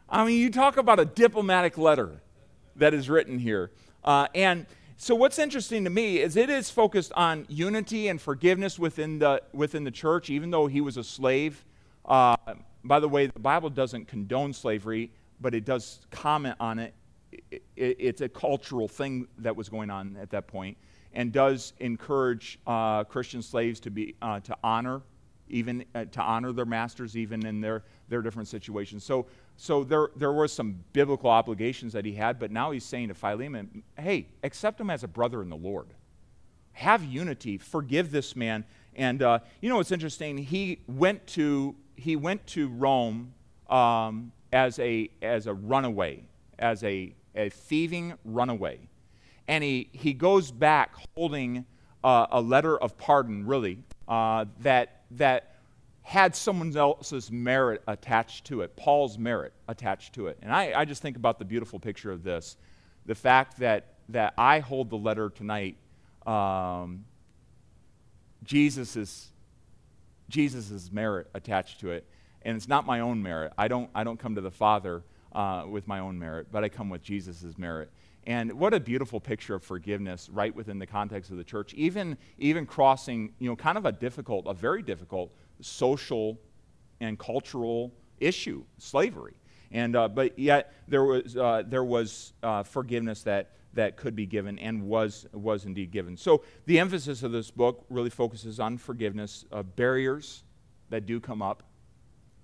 I 0.08 0.24
mean, 0.24 0.40
you 0.40 0.50
talk 0.50 0.76
about 0.76 1.00
a 1.00 1.04
diplomatic 1.04 1.76
letter 1.76 2.20
that 2.76 2.94
is 2.94 3.10
written 3.10 3.38
here. 3.38 3.70
Uh, 4.02 4.28
and 4.34 4.64
so 4.96 5.14
what's 5.14 5.38
interesting 5.38 5.84
to 5.84 5.90
me 5.90 6.20
is 6.20 6.36
it 6.36 6.48
is 6.48 6.70
focused 6.70 7.12
on 7.14 7.46
unity 7.48 8.08
and 8.08 8.20
forgiveness 8.20 8.78
within 8.78 9.18
the, 9.18 9.42
within 9.52 9.84
the 9.84 9.90
church, 9.90 10.30
even 10.30 10.50
though 10.50 10.68
he 10.68 10.80
was 10.80 10.96
a 10.96 11.04
slave. 11.04 11.64
Uh, 12.04 12.36
by 12.84 13.00
the 13.00 13.08
way, 13.08 13.26
the 13.26 13.40
Bible 13.40 13.70
doesn't 13.70 14.06
condone 14.06 14.52
slavery, 14.52 15.10
but 15.40 15.54
it 15.54 15.64
does 15.64 16.00
comment 16.10 16.56
on 16.60 16.78
it. 16.78 16.94
it, 17.32 17.62
it 17.76 17.96
it's 17.98 18.20
a 18.20 18.28
cultural 18.28 18.88
thing 18.88 19.26
that 19.38 19.56
was 19.56 19.68
going 19.68 19.90
on 19.90 20.16
at 20.20 20.30
that 20.30 20.46
point, 20.46 20.76
and 21.12 21.32
does 21.32 21.72
encourage 21.80 22.58
uh, 22.66 23.04
Christian 23.04 23.42
slaves 23.42 23.80
to 23.80 23.90
be 23.90 24.14
uh, 24.22 24.40
to 24.40 24.56
honor, 24.62 25.02
even 25.48 25.84
uh, 25.94 26.04
to 26.04 26.20
honor 26.20 26.52
their 26.52 26.66
masters, 26.66 27.16
even 27.16 27.44
in 27.46 27.60
their 27.60 27.84
their 28.08 28.22
different 28.22 28.48
situations. 28.48 29.02
So, 29.02 29.26
so 29.56 29.82
there 29.82 30.10
there 30.16 30.32
were 30.32 30.48
some 30.48 30.84
biblical 30.92 31.30
obligations 31.30 31.92
that 31.94 32.04
he 32.04 32.12
had, 32.12 32.38
but 32.38 32.50
now 32.50 32.70
he's 32.70 32.84
saying 32.84 33.08
to 33.08 33.14
Philemon, 33.14 33.82
"Hey, 33.98 34.28
accept 34.42 34.80
him 34.80 34.90
as 34.90 35.02
a 35.02 35.08
brother 35.08 35.42
in 35.42 35.48
the 35.48 35.56
Lord. 35.56 35.88
Have 36.72 37.04
unity. 37.04 37.56
Forgive 37.58 38.10
this 38.10 38.36
man." 38.36 38.64
And 38.96 39.22
uh, 39.22 39.40
you 39.60 39.68
know 39.68 39.76
what's 39.76 39.90
interesting? 39.90 40.38
He 40.38 40.82
went 40.86 41.26
to 41.28 41.74
he 41.96 42.16
went 42.16 42.46
to 42.48 42.68
Rome 42.68 43.34
um, 43.68 44.32
as, 44.52 44.78
a, 44.78 45.10
as 45.22 45.46
a 45.46 45.54
runaway, 45.54 46.24
as 46.58 46.82
a, 46.84 47.14
a 47.34 47.48
thieving 47.48 48.14
runaway. 48.24 48.78
And 49.48 49.62
he, 49.62 49.88
he 49.92 50.12
goes 50.12 50.50
back 50.50 50.94
holding 51.14 51.66
uh, 52.02 52.26
a 52.30 52.40
letter 52.40 52.76
of 52.76 52.96
pardon, 52.96 53.46
really, 53.46 53.78
uh, 54.08 54.46
that, 54.60 55.02
that 55.12 55.56
had 56.02 56.36
someone 56.36 56.76
else's 56.76 57.32
merit 57.32 57.82
attached 57.88 58.44
to 58.46 58.60
it, 58.60 58.76
Paul's 58.76 59.18
merit 59.18 59.52
attached 59.68 60.12
to 60.14 60.26
it. 60.26 60.38
And 60.42 60.52
I, 60.52 60.72
I 60.80 60.84
just 60.84 61.00
think 61.00 61.16
about 61.16 61.38
the 61.38 61.44
beautiful 61.44 61.78
picture 61.78 62.12
of 62.12 62.22
this 62.22 62.56
the 63.06 63.14
fact 63.14 63.58
that, 63.58 63.94
that 64.08 64.32
I 64.38 64.60
hold 64.60 64.88
the 64.88 64.96
letter 64.96 65.28
tonight. 65.28 65.76
Um, 66.26 67.04
Jesus 68.44 68.96
is 68.96 69.30
Jesus' 70.28 70.90
merit 70.92 71.28
attached 71.34 71.80
to 71.80 71.90
it. 71.90 72.06
And 72.42 72.56
it's 72.56 72.68
not 72.68 72.86
my 72.86 73.00
own 73.00 73.22
merit. 73.22 73.52
I 73.56 73.68
don't, 73.68 73.88
I 73.94 74.04
don't 74.04 74.18
come 74.18 74.34
to 74.34 74.40
the 74.40 74.50
Father 74.50 75.02
uh, 75.32 75.64
with 75.68 75.86
my 75.88 76.00
own 76.00 76.18
merit, 76.18 76.48
but 76.52 76.62
I 76.62 76.68
come 76.68 76.90
with 76.90 77.02
Jesus' 77.02 77.56
merit. 77.56 77.90
And 78.26 78.52
what 78.54 78.72
a 78.72 78.80
beautiful 78.80 79.20
picture 79.20 79.54
of 79.54 79.62
forgiveness 79.62 80.28
right 80.30 80.54
within 80.54 80.78
the 80.78 80.86
context 80.86 81.30
of 81.30 81.36
the 81.36 81.44
church, 81.44 81.74
even, 81.74 82.16
even 82.38 82.64
crossing, 82.66 83.32
you 83.38 83.48
know, 83.48 83.56
kind 83.56 83.76
of 83.76 83.84
a 83.84 83.92
difficult, 83.92 84.46
a 84.46 84.54
very 84.54 84.82
difficult 84.82 85.32
social 85.60 86.38
and 87.00 87.18
cultural 87.18 87.92
issue, 88.20 88.64
slavery. 88.78 89.34
And, 89.72 89.96
uh, 89.96 90.08
but 90.08 90.38
yet 90.38 90.72
there 90.88 91.04
was, 91.04 91.36
uh, 91.36 91.64
there 91.66 91.84
was 91.84 92.32
uh, 92.42 92.62
forgiveness 92.62 93.22
that, 93.24 93.50
that 93.74 93.96
could 93.96 94.16
be 94.16 94.26
given 94.26 94.58
and 94.58 94.82
was, 94.82 95.26
was 95.32 95.64
indeed 95.64 95.90
given. 95.90 96.16
So 96.16 96.42
the 96.66 96.78
emphasis 96.78 97.22
of 97.22 97.32
this 97.32 97.50
book 97.50 97.84
really 97.90 98.10
focuses 98.10 98.60
on 98.60 98.78
forgiveness, 98.78 99.44
uh, 99.52 99.62
barriers 99.62 100.42
that 100.90 101.06
do 101.06 101.20
come 101.20 101.42
up, 101.42 101.62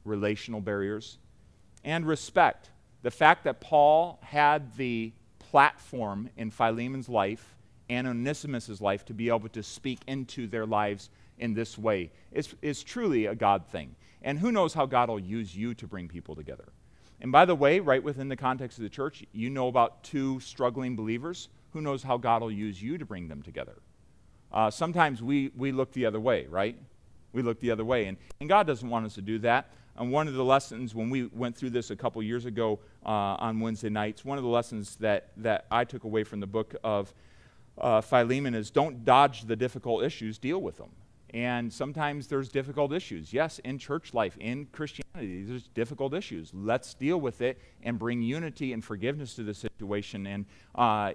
relational 0.04 0.60
barriers, 0.60 1.18
and 1.84 2.06
respect. 2.06 2.70
The 3.02 3.10
fact 3.10 3.44
that 3.44 3.60
Paul 3.60 4.18
had 4.22 4.76
the 4.76 5.12
platform 5.38 6.28
in 6.36 6.50
Philemon's 6.50 7.08
life 7.08 7.56
and 7.88 8.06
Onesimus' 8.06 8.80
life 8.80 9.04
to 9.06 9.14
be 9.14 9.28
able 9.28 9.48
to 9.48 9.62
speak 9.62 10.00
into 10.06 10.46
their 10.46 10.66
lives 10.66 11.10
in 11.38 11.54
this 11.54 11.76
way 11.76 12.12
is, 12.30 12.54
is 12.62 12.82
truly 12.82 13.26
a 13.26 13.34
God 13.34 13.66
thing. 13.66 13.96
And 14.22 14.38
who 14.38 14.52
knows 14.52 14.74
how 14.74 14.86
God 14.86 15.08
will 15.08 15.18
use 15.18 15.56
you 15.56 15.74
to 15.74 15.86
bring 15.86 16.06
people 16.06 16.36
together. 16.36 16.68
And 17.20 17.30
by 17.30 17.44
the 17.44 17.54
way, 17.54 17.80
right 17.80 18.02
within 18.02 18.28
the 18.28 18.36
context 18.36 18.78
of 18.78 18.82
the 18.82 18.88
church, 18.88 19.24
you 19.32 19.50
know 19.50 19.68
about 19.68 20.02
two 20.02 20.40
struggling 20.40 20.96
believers. 20.96 21.48
Who 21.72 21.80
knows 21.80 22.02
how 22.02 22.16
God 22.16 22.42
will 22.42 22.50
use 22.50 22.82
you 22.82 22.98
to 22.98 23.04
bring 23.04 23.28
them 23.28 23.42
together? 23.42 23.76
Uh, 24.52 24.70
sometimes 24.70 25.22
we, 25.22 25.50
we 25.56 25.70
look 25.70 25.92
the 25.92 26.06
other 26.06 26.18
way, 26.18 26.46
right? 26.46 26.76
We 27.32 27.42
look 27.42 27.60
the 27.60 27.70
other 27.70 27.84
way. 27.84 28.06
And, 28.06 28.16
and 28.40 28.48
God 28.48 28.66
doesn't 28.66 28.88
want 28.88 29.06
us 29.06 29.14
to 29.14 29.22
do 29.22 29.38
that. 29.40 29.70
And 29.96 30.10
one 30.10 30.28
of 30.28 30.34
the 30.34 30.44
lessons, 30.44 30.94
when 30.94 31.10
we 31.10 31.26
went 31.26 31.56
through 31.56 31.70
this 31.70 31.90
a 31.90 31.96
couple 31.96 32.22
years 32.22 32.46
ago 32.46 32.80
uh, 33.04 33.36
on 33.38 33.60
Wednesday 33.60 33.90
nights, 33.90 34.24
one 34.24 34.38
of 34.38 34.44
the 34.44 34.50
lessons 34.50 34.96
that, 34.96 35.28
that 35.36 35.66
I 35.70 35.84
took 35.84 36.04
away 36.04 36.24
from 36.24 36.40
the 36.40 36.46
book 36.46 36.74
of 36.82 37.12
uh, 37.78 38.00
Philemon 38.00 38.54
is 38.54 38.70
don't 38.70 39.04
dodge 39.04 39.42
the 39.42 39.56
difficult 39.56 40.02
issues, 40.02 40.38
deal 40.38 40.60
with 40.60 40.78
them. 40.78 40.90
And 41.32 41.72
sometimes 41.72 42.26
there's 42.26 42.48
difficult 42.48 42.92
issues. 42.92 43.32
Yes, 43.32 43.60
in 43.60 43.78
church 43.78 44.14
life, 44.14 44.36
in 44.40 44.66
Christianity, 44.72 45.44
there's 45.44 45.68
difficult 45.68 46.12
issues. 46.12 46.50
Let's 46.52 46.94
deal 46.94 47.20
with 47.20 47.40
it 47.40 47.60
and 47.82 47.98
bring 47.98 48.20
unity 48.20 48.72
and 48.72 48.84
forgiveness 48.84 49.34
to 49.34 49.44
the 49.44 49.54
situation. 49.54 50.26
And 50.26 50.46
uh, 50.74 51.12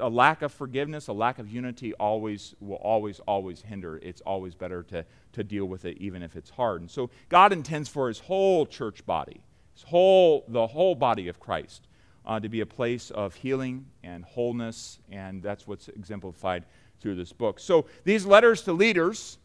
a 0.00 0.08
lack 0.08 0.42
of 0.42 0.52
forgiveness, 0.52 1.06
a 1.08 1.12
lack 1.12 1.38
of 1.38 1.48
unity 1.48 1.94
always 1.94 2.54
will 2.60 2.76
always, 2.76 3.20
always 3.20 3.62
hinder. 3.62 3.98
It's 3.98 4.20
always 4.22 4.54
better 4.54 4.82
to, 4.84 5.04
to 5.34 5.44
deal 5.44 5.66
with 5.66 5.84
it, 5.84 5.98
even 5.98 6.22
if 6.22 6.34
it's 6.34 6.50
hard. 6.50 6.80
And 6.80 6.90
so 6.90 7.10
God 7.28 7.52
intends 7.52 7.88
for 7.88 8.08
his 8.08 8.18
whole 8.18 8.66
church 8.66 9.06
body, 9.06 9.40
his 9.74 9.84
whole, 9.84 10.44
the 10.48 10.66
whole 10.66 10.94
body 10.96 11.28
of 11.28 11.38
Christ, 11.38 11.86
uh, 12.24 12.40
to 12.40 12.48
be 12.48 12.60
a 12.60 12.66
place 12.66 13.10
of 13.12 13.34
healing 13.36 13.86
and 14.02 14.24
wholeness. 14.24 14.98
And 15.10 15.42
that's 15.42 15.66
what's 15.66 15.88
exemplified 15.88 16.64
through 17.06 17.14
this 17.14 17.32
book. 17.32 17.60
So 17.60 17.86
these 18.02 18.26
letters 18.26 18.62
to 18.62 18.72
leaders 18.72 19.38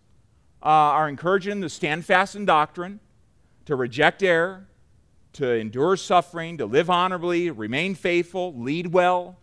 uh, 0.64 0.66
are 0.66 1.08
encouraging 1.08 1.62
to 1.62 1.70
stand 1.70 2.04
fast 2.04 2.36
in 2.36 2.44
doctrine, 2.44 3.00
to 3.66 3.76
reject 3.76 4.24
error, 4.24 4.66
to 5.34 5.48
endure 5.48 5.96
suffering, 5.96 6.58
to 6.58 6.66
live 6.66 6.90
honorably, 6.90 7.52
remain 7.52 7.94
faithful, 7.94 8.56
lead 8.56 8.88
well, 8.88 9.38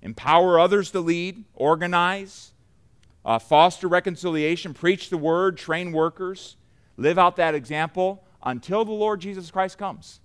empower 0.00 0.60
others 0.60 0.92
to 0.92 1.00
lead, 1.00 1.42
organize, 1.56 2.52
uh, 3.24 3.40
foster 3.40 3.88
reconciliation, 3.88 4.72
preach 4.72 5.10
the 5.10 5.18
word, 5.18 5.58
train 5.58 5.90
workers, 5.90 6.54
live 6.96 7.18
out 7.18 7.34
that 7.34 7.56
example 7.56 8.22
until 8.44 8.84
the 8.84 8.92
Lord 8.92 9.20
Jesus 9.20 9.50
Christ 9.50 9.76
comes. 9.76 10.20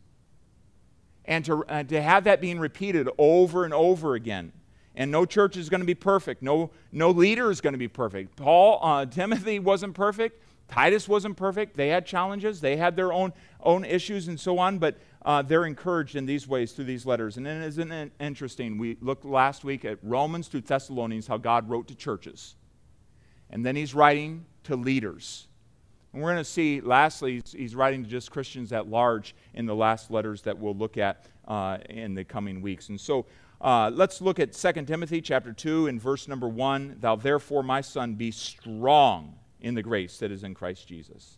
And 1.25 1.43
to, 1.45 1.63
uh, 1.63 1.81
to 1.85 2.03
have 2.03 2.25
that 2.25 2.39
being 2.39 2.59
repeated 2.59 3.09
over 3.17 3.65
and 3.65 3.73
over 3.73 4.13
again 4.13 4.51
and 4.95 5.11
no 5.11 5.25
church 5.25 5.57
is 5.57 5.69
going 5.69 5.81
to 5.81 5.87
be 5.87 5.95
perfect. 5.95 6.41
No, 6.41 6.71
no 6.91 7.11
leader 7.11 7.49
is 7.49 7.61
going 7.61 7.73
to 7.73 7.79
be 7.79 7.87
perfect. 7.87 8.35
Paul, 8.35 8.79
uh, 8.81 9.05
Timothy 9.05 9.59
wasn't 9.59 9.93
perfect. 9.93 10.41
Titus 10.67 11.07
wasn't 11.07 11.35
perfect. 11.35 11.75
They 11.75 11.89
had 11.89 12.05
challenges. 12.05 12.61
They 12.61 12.77
had 12.77 12.95
their 12.95 13.11
own, 13.11 13.33
own 13.61 13.83
issues 13.83 14.29
and 14.29 14.39
so 14.39 14.57
on, 14.57 14.79
but 14.79 14.97
uh, 15.23 15.41
they're 15.41 15.65
encouraged 15.65 16.15
in 16.15 16.25
these 16.25 16.47
ways 16.47 16.71
through 16.71 16.85
these 16.85 17.05
letters. 17.05 17.37
And 17.37 17.45
then 17.45 17.61
isn't 17.61 17.91
it 17.91 18.11
interesting? 18.19 18.77
We 18.77 18.97
looked 19.01 19.25
last 19.25 19.63
week 19.63 19.85
at 19.85 19.99
Romans 20.01 20.47
through 20.47 20.61
Thessalonians, 20.61 21.27
how 21.27 21.37
God 21.37 21.69
wrote 21.69 21.87
to 21.89 21.95
churches. 21.95 22.55
And 23.49 23.65
then 23.65 23.75
he's 23.75 23.93
writing 23.93 24.45
to 24.63 24.75
leaders. 24.75 25.47
And 26.13 26.21
we're 26.21 26.31
going 26.31 26.43
to 26.43 26.49
see, 26.49 26.81
lastly, 26.81 27.35
he's, 27.35 27.51
he's, 27.51 27.75
writing 27.75 28.03
to 28.03 28.09
just 28.09 28.31
Christians 28.31 28.73
at 28.73 28.87
large 28.89 29.35
in 29.53 29.65
the 29.65 29.75
last 29.75 30.11
letters 30.11 30.41
that 30.43 30.57
we'll 30.57 30.75
look 30.75 30.97
at 30.97 31.25
uh, 31.47 31.77
in 31.89 32.15
the 32.15 32.23
coming 32.23 32.61
weeks. 32.61 32.89
And 32.89 32.99
so 32.99 33.25
uh, 33.61 33.91
let's 33.93 34.21
look 34.21 34.39
at 34.39 34.53
2 34.53 34.71
Timothy 34.85 35.21
chapter 35.21 35.53
2 35.53 35.87
and 35.87 36.01
verse 36.01 36.27
number 36.27 36.47
1. 36.47 36.97
Thou 36.99 37.15
therefore, 37.15 37.61
my 37.61 37.81
son, 37.81 38.15
be 38.15 38.31
strong 38.31 39.35
in 39.59 39.75
the 39.75 39.83
grace 39.83 40.17
that 40.17 40.31
is 40.31 40.43
in 40.43 40.55
Christ 40.55 40.87
Jesus. 40.87 41.37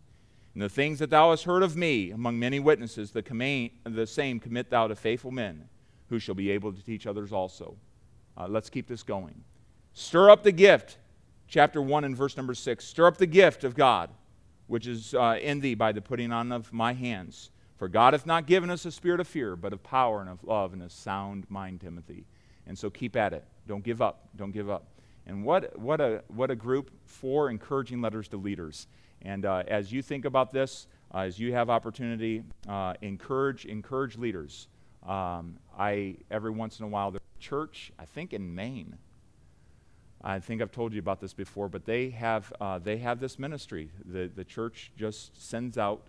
And 0.54 0.64
the 0.64 0.70
things 0.70 1.00
that 1.00 1.10
thou 1.10 1.32
hast 1.32 1.44
heard 1.44 1.64
of 1.64 1.76
me 1.76 2.12
among 2.12 2.40
many 2.40 2.60
witnesses, 2.60 3.12
the, 3.12 3.70
the 3.84 4.08
same 4.08 4.40
commit 4.40 4.70
thou 4.70 4.88
to 4.88 4.96
faithful 4.96 5.32
men 5.32 5.68
who 6.10 6.20
shall 6.20 6.36
be 6.36 6.52
able 6.52 6.72
to 6.72 6.84
teach 6.84 7.08
others 7.08 7.34
also. 7.34 7.76
Uh, 8.38 8.48
let's 8.48 8.70
keep 8.70 8.88
this 8.88 9.04
going. 9.04 9.44
Stir 9.94 10.30
up 10.30 10.44
the 10.44 10.52
gift, 10.52 10.98
chapter 11.48 11.82
1 11.82 12.04
and 12.04 12.16
verse 12.16 12.38
number 12.38 12.54
6. 12.54 12.86
Stir 12.86 13.08
up 13.08 13.18
the 13.18 13.26
gift 13.26 13.64
of 13.64 13.76
God, 13.76 14.10
which 14.68 14.88
is 14.88 15.14
uh, 15.14 15.38
in 15.42 15.60
thee 15.60 15.76
by 15.76 15.92
the 15.92 16.02
putting 16.02 16.32
on 16.32 16.52
of 16.52 16.72
my 16.72 16.94
hands. 16.94 17.52
For 17.78 17.88
God 17.88 18.14
hath 18.14 18.26
not 18.26 18.46
given 18.46 18.70
us 18.70 18.86
a 18.86 18.92
spirit 18.92 19.20
of 19.20 19.28
fear, 19.28 19.56
but 19.56 19.74
of 19.74 19.84
power 19.84 20.22
and 20.22 20.30
of 20.30 20.44
love 20.44 20.74
and 20.74 20.82
a 20.84 20.90
sound 20.90 21.46
mind, 21.50 21.82
Timothy. 21.82 22.26
And 22.68 22.78
so 22.78 22.90
keep 22.90 23.16
at 23.16 23.34
it. 23.34 23.44
Don't 23.68 23.84
give 23.84 24.02
up. 24.02 24.30
Don't 24.36 24.52
give 24.52 24.70
up. 24.70 24.86
And 25.26 25.44
what, 25.44 25.78
what, 25.78 26.02
a, 26.02 26.24
what 26.28 26.52
a 26.52 26.56
group 26.56 26.92
for 27.06 27.50
encouraging 27.50 28.02
letters 28.02 28.28
to 28.30 28.38
leaders. 28.38 28.88
And 29.22 29.46
uh, 29.46 29.64
as 29.68 29.92
you 29.92 30.02
think 30.02 30.26
about 30.26 30.52
this, 30.52 30.88
uh, 31.14 31.20
as 31.20 31.40
you 31.40 31.54
have 31.54 31.70
opportunity, 31.70 32.44
uh, 32.68 32.94
encourage, 33.02 33.66
encourage 33.66 34.18
leaders. 34.18 34.68
Um, 35.08 35.58
I, 35.78 36.18
every 36.30 36.52
once 36.52 36.80
in 36.80 36.86
a 36.86 36.88
while, 36.88 37.12
the 37.12 37.22
church, 37.40 37.92
I 38.00 38.06
think 38.06 38.34
in 38.34 38.54
Maine, 38.54 38.98
I 40.24 40.40
think 40.40 40.62
I've 40.62 40.72
told 40.72 40.94
you 40.94 41.00
about 41.00 41.20
this 41.20 41.34
before, 41.34 41.68
but 41.68 41.86
they 41.86 42.10
have, 42.12 42.52
uh, 42.62 42.80
they 42.80 42.98
have 42.98 43.20
this 43.20 43.38
ministry. 43.38 43.90
The, 44.06 44.32
the 44.34 44.46
church 44.46 44.92
just 44.98 45.42
sends 45.42 45.78
out 45.78 46.04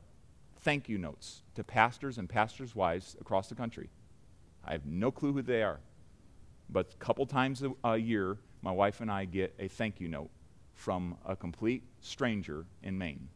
thank 0.65 0.89
you 0.89 0.99
notes 0.99 1.43
to 1.55 1.63
pastors 1.63 2.19
and 2.19 2.29
pastors' 2.29 2.75
wives 2.75 3.17
across 3.21 3.49
the 3.49 3.55
country. 3.55 3.91
I 4.65 4.73
have 4.73 4.87
no 4.87 5.11
clue 5.11 5.33
who 5.35 5.43
they 5.43 5.63
are. 5.63 5.81
But 6.71 6.95
a 6.95 6.97
couple 6.97 7.27
times 7.27 7.63
a, 7.63 7.73
a 7.85 7.99
year, 7.99 8.39
my 8.63 8.73
wife 8.73 9.03
and 9.03 9.11
I 9.11 9.27
get 9.27 9.55
a 9.59 9.69
thank 9.69 10.01
you 10.01 10.09
note 10.09 10.31
from 10.73 11.17
a 11.27 11.37
complete 11.37 11.83
stranger 12.01 12.65
in 12.83 12.97
Maine. 12.97 13.29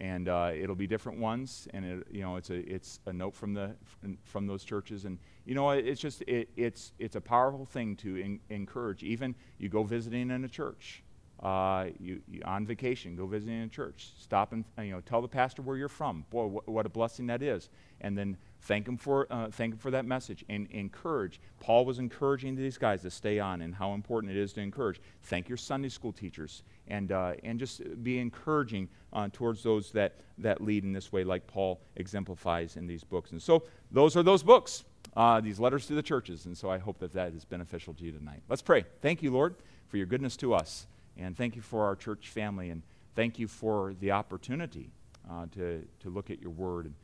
And 0.00 0.28
uh, 0.28 0.52
it'll 0.54 0.76
be 0.76 0.86
different 0.86 1.18
ones, 1.18 1.66
and 1.74 1.84
it, 1.84 2.06
you 2.12 2.20
know 2.20 2.36
it's 2.36 2.50
a 2.50 2.72
it's 2.72 3.00
a 3.06 3.12
note 3.12 3.34
from 3.34 3.52
the 3.52 3.74
from 4.22 4.46
those 4.46 4.62
churches, 4.62 5.06
and 5.06 5.18
you 5.44 5.56
know 5.56 5.70
it's 5.70 6.00
just 6.00 6.22
it, 6.22 6.50
it's 6.56 6.92
it's 7.00 7.16
a 7.16 7.20
powerful 7.20 7.64
thing 7.64 7.96
to 7.96 8.14
in, 8.14 8.38
encourage. 8.48 9.02
Even 9.02 9.34
you 9.58 9.68
go 9.68 9.82
visiting 9.82 10.30
in 10.30 10.44
a 10.44 10.48
church, 10.48 11.02
uh, 11.42 11.86
you, 12.00 12.20
you, 12.28 12.42
on 12.44 12.66
vacation, 12.66 13.14
go 13.14 13.26
visiting 13.26 13.62
a 13.62 13.68
church. 13.68 14.10
Stop 14.18 14.52
and 14.52 14.64
you 14.78 14.90
know 14.90 15.00
tell 15.00 15.22
the 15.22 15.28
pastor 15.28 15.62
where 15.62 15.76
you're 15.76 15.88
from. 15.88 16.24
Boy, 16.30 16.48
wh- 16.48 16.68
what 16.68 16.84
a 16.84 16.88
blessing 16.88 17.26
that 17.28 17.42
is. 17.42 17.68
And 18.00 18.18
then 18.18 18.36
thank 18.62 18.88
him 18.88 18.96
for 18.96 19.26
uh, 19.30 19.48
thank 19.50 19.74
him 19.74 19.78
for 19.78 19.92
that 19.92 20.04
message 20.04 20.44
and 20.48 20.66
encourage. 20.70 21.40
Paul 21.60 21.84
was 21.84 22.00
encouraging 22.00 22.56
these 22.56 22.76
guys 22.76 23.02
to 23.02 23.10
stay 23.10 23.38
on 23.38 23.62
and 23.62 23.74
how 23.74 23.94
important 23.94 24.32
it 24.32 24.38
is 24.38 24.52
to 24.54 24.60
encourage. 24.60 25.00
Thank 25.22 25.48
your 25.48 25.58
Sunday 25.58 25.90
school 25.90 26.12
teachers 26.12 26.64
and 26.88 27.12
uh, 27.12 27.34
and 27.44 27.58
just 27.58 27.82
be 28.02 28.18
encouraging 28.18 28.88
uh, 29.12 29.28
towards 29.32 29.62
those 29.62 29.92
that 29.92 30.16
that 30.38 30.60
lead 30.60 30.82
in 30.82 30.92
this 30.92 31.12
way, 31.12 31.22
like 31.22 31.46
Paul 31.46 31.80
exemplifies 31.94 32.76
in 32.76 32.88
these 32.88 33.04
books. 33.04 33.30
And 33.30 33.40
so 33.40 33.62
those 33.92 34.16
are 34.16 34.24
those 34.24 34.42
books. 34.42 34.84
Uh, 35.16 35.40
these 35.40 35.58
letters 35.58 35.86
to 35.86 35.94
the 35.94 36.02
churches, 36.02 36.46
and 36.46 36.56
so 36.56 36.70
I 36.70 36.78
hope 36.78 36.98
that 36.98 37.12
that 37.14 37.32
is 37.32 37.44
beneficial 37.44 37.94
to 37.94 38.04
you 38.04 38.12
tonight. 38.12 38.42
Let's 38.48 38.62
pray. 38.62 38.84
Thank 39.00 39.22
you, 39.22 39.32
Lord, 39.32 39.54
for 39.88 39.96
your 39.96 40.06
goodness 40.06 40.36
to 40.38 40.54
us. 40.54 40.86
And 41.18 41.36
thank 41.36 41.56
you 41.56 41.62
for 41.62 41.84
our 41.84 41.96
church 41.96 42.28
family, 42.28 42.70
and 42.70 42.82
thank 43.16 43.38
you 43.38 43.48
for 43.48 43.94
the 44.00 44.12
opportunity 44.12 44.90
uh, 45.28 45.46
to, 45.54 45.84
to 46.00 46.10
look 46.10 46.30
at 46.30 46.40
your 46.40 46.50
word. 46.50 46.86
And 46.86 46.94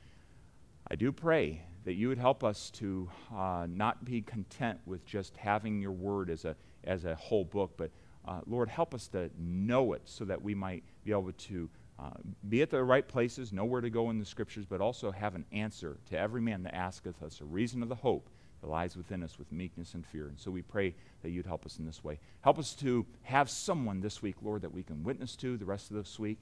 I 0.88 0.94
do 0.94 1.10
pray 1.10 1.62
that 1.84 1.94
you 1.94 2.08
would 2.08 2.18
help 2.18 2.44
us 2.44 2.70
to 2.70 3.10
uh, 3.34 3.66
not 3.68 4.04
be 4.04 4.22
content 4.22 4.78
with 4.86 5.04
just 5.04 5.36
having 5.36 5.80
your 5.80 5.92
word 5.92 6.30
as 6.30 6.44
a, 6.44 6.54
as 6.84 7.04
a 7.04 7.14
whole 7.16 7.44
book, 7.44 7.72
but 7.76 7.90
uh, 8.26 8.40
Lord, 8.46 8.68
help 8.68 8.94
us 8.94 9.08
to 9.08 9.30
know 9.38 9.92
it 9.92 10.02
so 10.04 10.24
that 10.24 10.40
we 10.40 10.54
might 10.54 10.84
be 11.04 11.10
able 11.10 11.32
to 11.32 11.68
uh, 11.98 12.10
be 12.48 12.62
at 12.62 12.70
the 12.70 12.82
right 12.82 13.06
places, 13.06 13.52
know 13.52 13.64
where 13.64 13.80
to 13.80 13.90
go 13.90 14.10
in 14.10 14.18
the 14.18 14.24
scriptures, 14.24 14.64
but 14.64 14.80
also 14.80 15.10
have 15.10 15.34
an 15.34 15.44
answer 15.52 15.98
to 16.06 16.18
every 16.18 16.40
man 16.40 16.62
that 16.62 16.74
asketh 16.74 17.22
us 17.22 17.40
a 17.40 17.44
reason 17.44 17.82
of 17.82 17.88
the 17.88 17.94
hope 17.94 18.28
that 18.64 18.70
lies 18.70 18.96
within 18.96 19.22
us 19.22 19.38
with 19.38 19.52
meekness 19.52 19.92
and 19.92 20.06
fear. 20.06 20.28
And 20.28 20.40
so 20.40 20.50
we 20.50 20.62
pray 20.62 20.94
that 21.22 21.30
you'd 21.30 21.44
help 21.44 21.66
us 21.66 21.78
in 21.78 21.84
this 21.84 22.02
way. 22.02 22.18
Help 22.40 22.58
us 22.58 22.72
to 22.76 23.04
have 23.22 23.50
someone 23.50 24.00
this 24.00 24.22
week, 24.22 24.36
Lord, 24.42 24.62
that 24.62 24.72
we 24.72 24.82
can 24.82 25.04
witness 25.04 25.36
to 25.36 25.58
the 25.58 25.66
rest 25.66 25.90
of 25.90 25.96
this 25.98 26.18
week. 26.18 26.38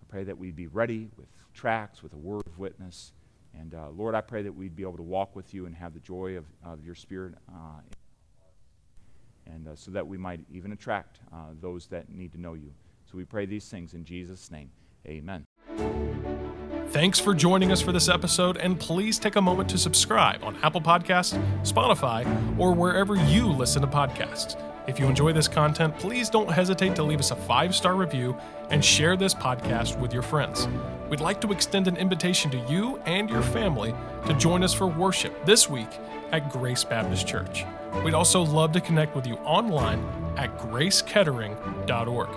I 0.00 0.04
pray 0.08 0.24
that 0.24 0.38
we'd 0.38 0.54
be 0.54 0.68
ready 0.68 1.08
with 1.16 1.26
tracts, 1.52 2.00
with 2.02 2.12
a 2.12 2.16
word 2.16 2.46
of 2.46 2.58
witness. 2.58 3.12
And 3.58 3.74
uh, 3.74 3.88
Lord, 3.90 4.14
I 4.14 4.20
pray 4.20 4.42
that 4.42 4.54
we'd 4.54 4.76
be 4.76 4.82
able 4.82 4.96
to 4.98 5.02
walk 5.02 5.34
with 5.34 5.52
you 5.52 5.66
and 5.66 5.74
have 5.74 5.94
the 5.94 6.00
joy 6.00 6.36
of, 6.36 6.44
of 6.64 6.84
your 6.84 6.94
Spirit, 6.94 7.34
uh, 7.48 7.80
and 9.46 9.66
uh, 9.68 9.74
so 9.74 9.90
that 9.90 10.06
we 10.06 10.16
might 10.16 10.40
even 10.52 10.72
attract 10.72 11.20
uh, 11.32 11.36
those 11.60 11.86
that 11.88 12.08
need 12.08 12.32
to 12.32 12.40
know 12.40 12.54
you. 12.54 12.72
So 13.10 13.16
we 13.16 13.24
pray 13.24 13.46
these 13.46 13.68
things 13.68 13.94
in 13.94 14.04
Jesus' 14.04 14.50
name. 14.50 14.70
Amen. 15.06 15.44
Thanks 16.94 17.18
for 17.18 17.34
joining 17.34 17.72
us 17.72 17.80
for 17.80 17.90
this 17.90 18.08
episode, 18.08 18.56
and 18.56 18.78
please 18.78 19.18
take 19.18 19.34
a 19.34 19.42
moment 19.42 19.68
to 19.70 19.78
subscribe 19.78 20.44
on 20.44 20.56
Apple 20.62 20.80
Podcasts, 20.80 21.36
Spotify, 21.62 22.24
or 22.56 22.72
wherever 22.72 23.16
you 23.16 23.48
listen 23.48 23.82
to 23.82 23.88
podcasts. 23.88 24.56
If 24.86 25.00
you 25.00 25.06
enjoy 25.06 25.32
this 25.32 25.48
content, 25.48 25.98
please 25.98 26.30
don't 26.30 26.48
hesitate 26.48 26.94
to 26.94 27.02
leave 27.02 27.18
us 27.18 27.32
a 27.32 27.34
five 27.34 27.74
star 27.74 27.96
review 27.96 28.36
and 28.70 28.84
share 28.84 29.16
this 29.16 29.34
podcast 29.34 29.98
with 29.98 30.12
your 30.12 30.22
friends. 30.22 30.68
We'd 31.10 31.18
like 31.18 31.40
to 31.40 31.50
extend 31.50 31.88
an 31.88 31.96
invitation 31.96 32.48
to 32.52 32.58
you 32.72 33.00
and 33.06 33.28
your 33.28 33.42
family 33.42 33.92
to 34.28 34.34
join 34.34 34.62
us 34.62 34.72
for 34.72 34.86
worship 34.86 35.44
this 35.44 35.68
week 35.68 35.90
at 36.30 36.48
Grace 36.48 36.84
Baptist 36.84 37.26
Church. 37.26 37.64
We'd 38.04 38.14
also 38.14 38.40
love 38.40 38.70
to 38.70 38.80
connect 38.80 39.16
with 39.16 39.26
you 39.26 39.34
online 39.38 39.98
at 40.36 40.56
gracekettering.org. 40.58 42.28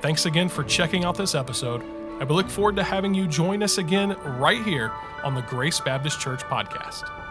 Thanks 0.00 0.26
again 0.26 0.48
for 0.48 0.64
checking 0.64 1.04
out 1.04 1.16
this 1.16 1.36
episode, 1.36 1.84
we 2.28 2.34
look 2.34 2.48
forward 2.48 2.76
to 2.76 2.84
having 2.84 3.14
you 3.14 3.26
join 3.26 3.62
us 3.62 3.78
again 3.78 4.16
right 4.38 4.62
here 4.62 4.92
on 5.24 5.34
the 5.34 5.42
Grace 5.42 5.80
Baptist 5.80 6.20
Church 6.20 6.42
podcast. 6.42 7.21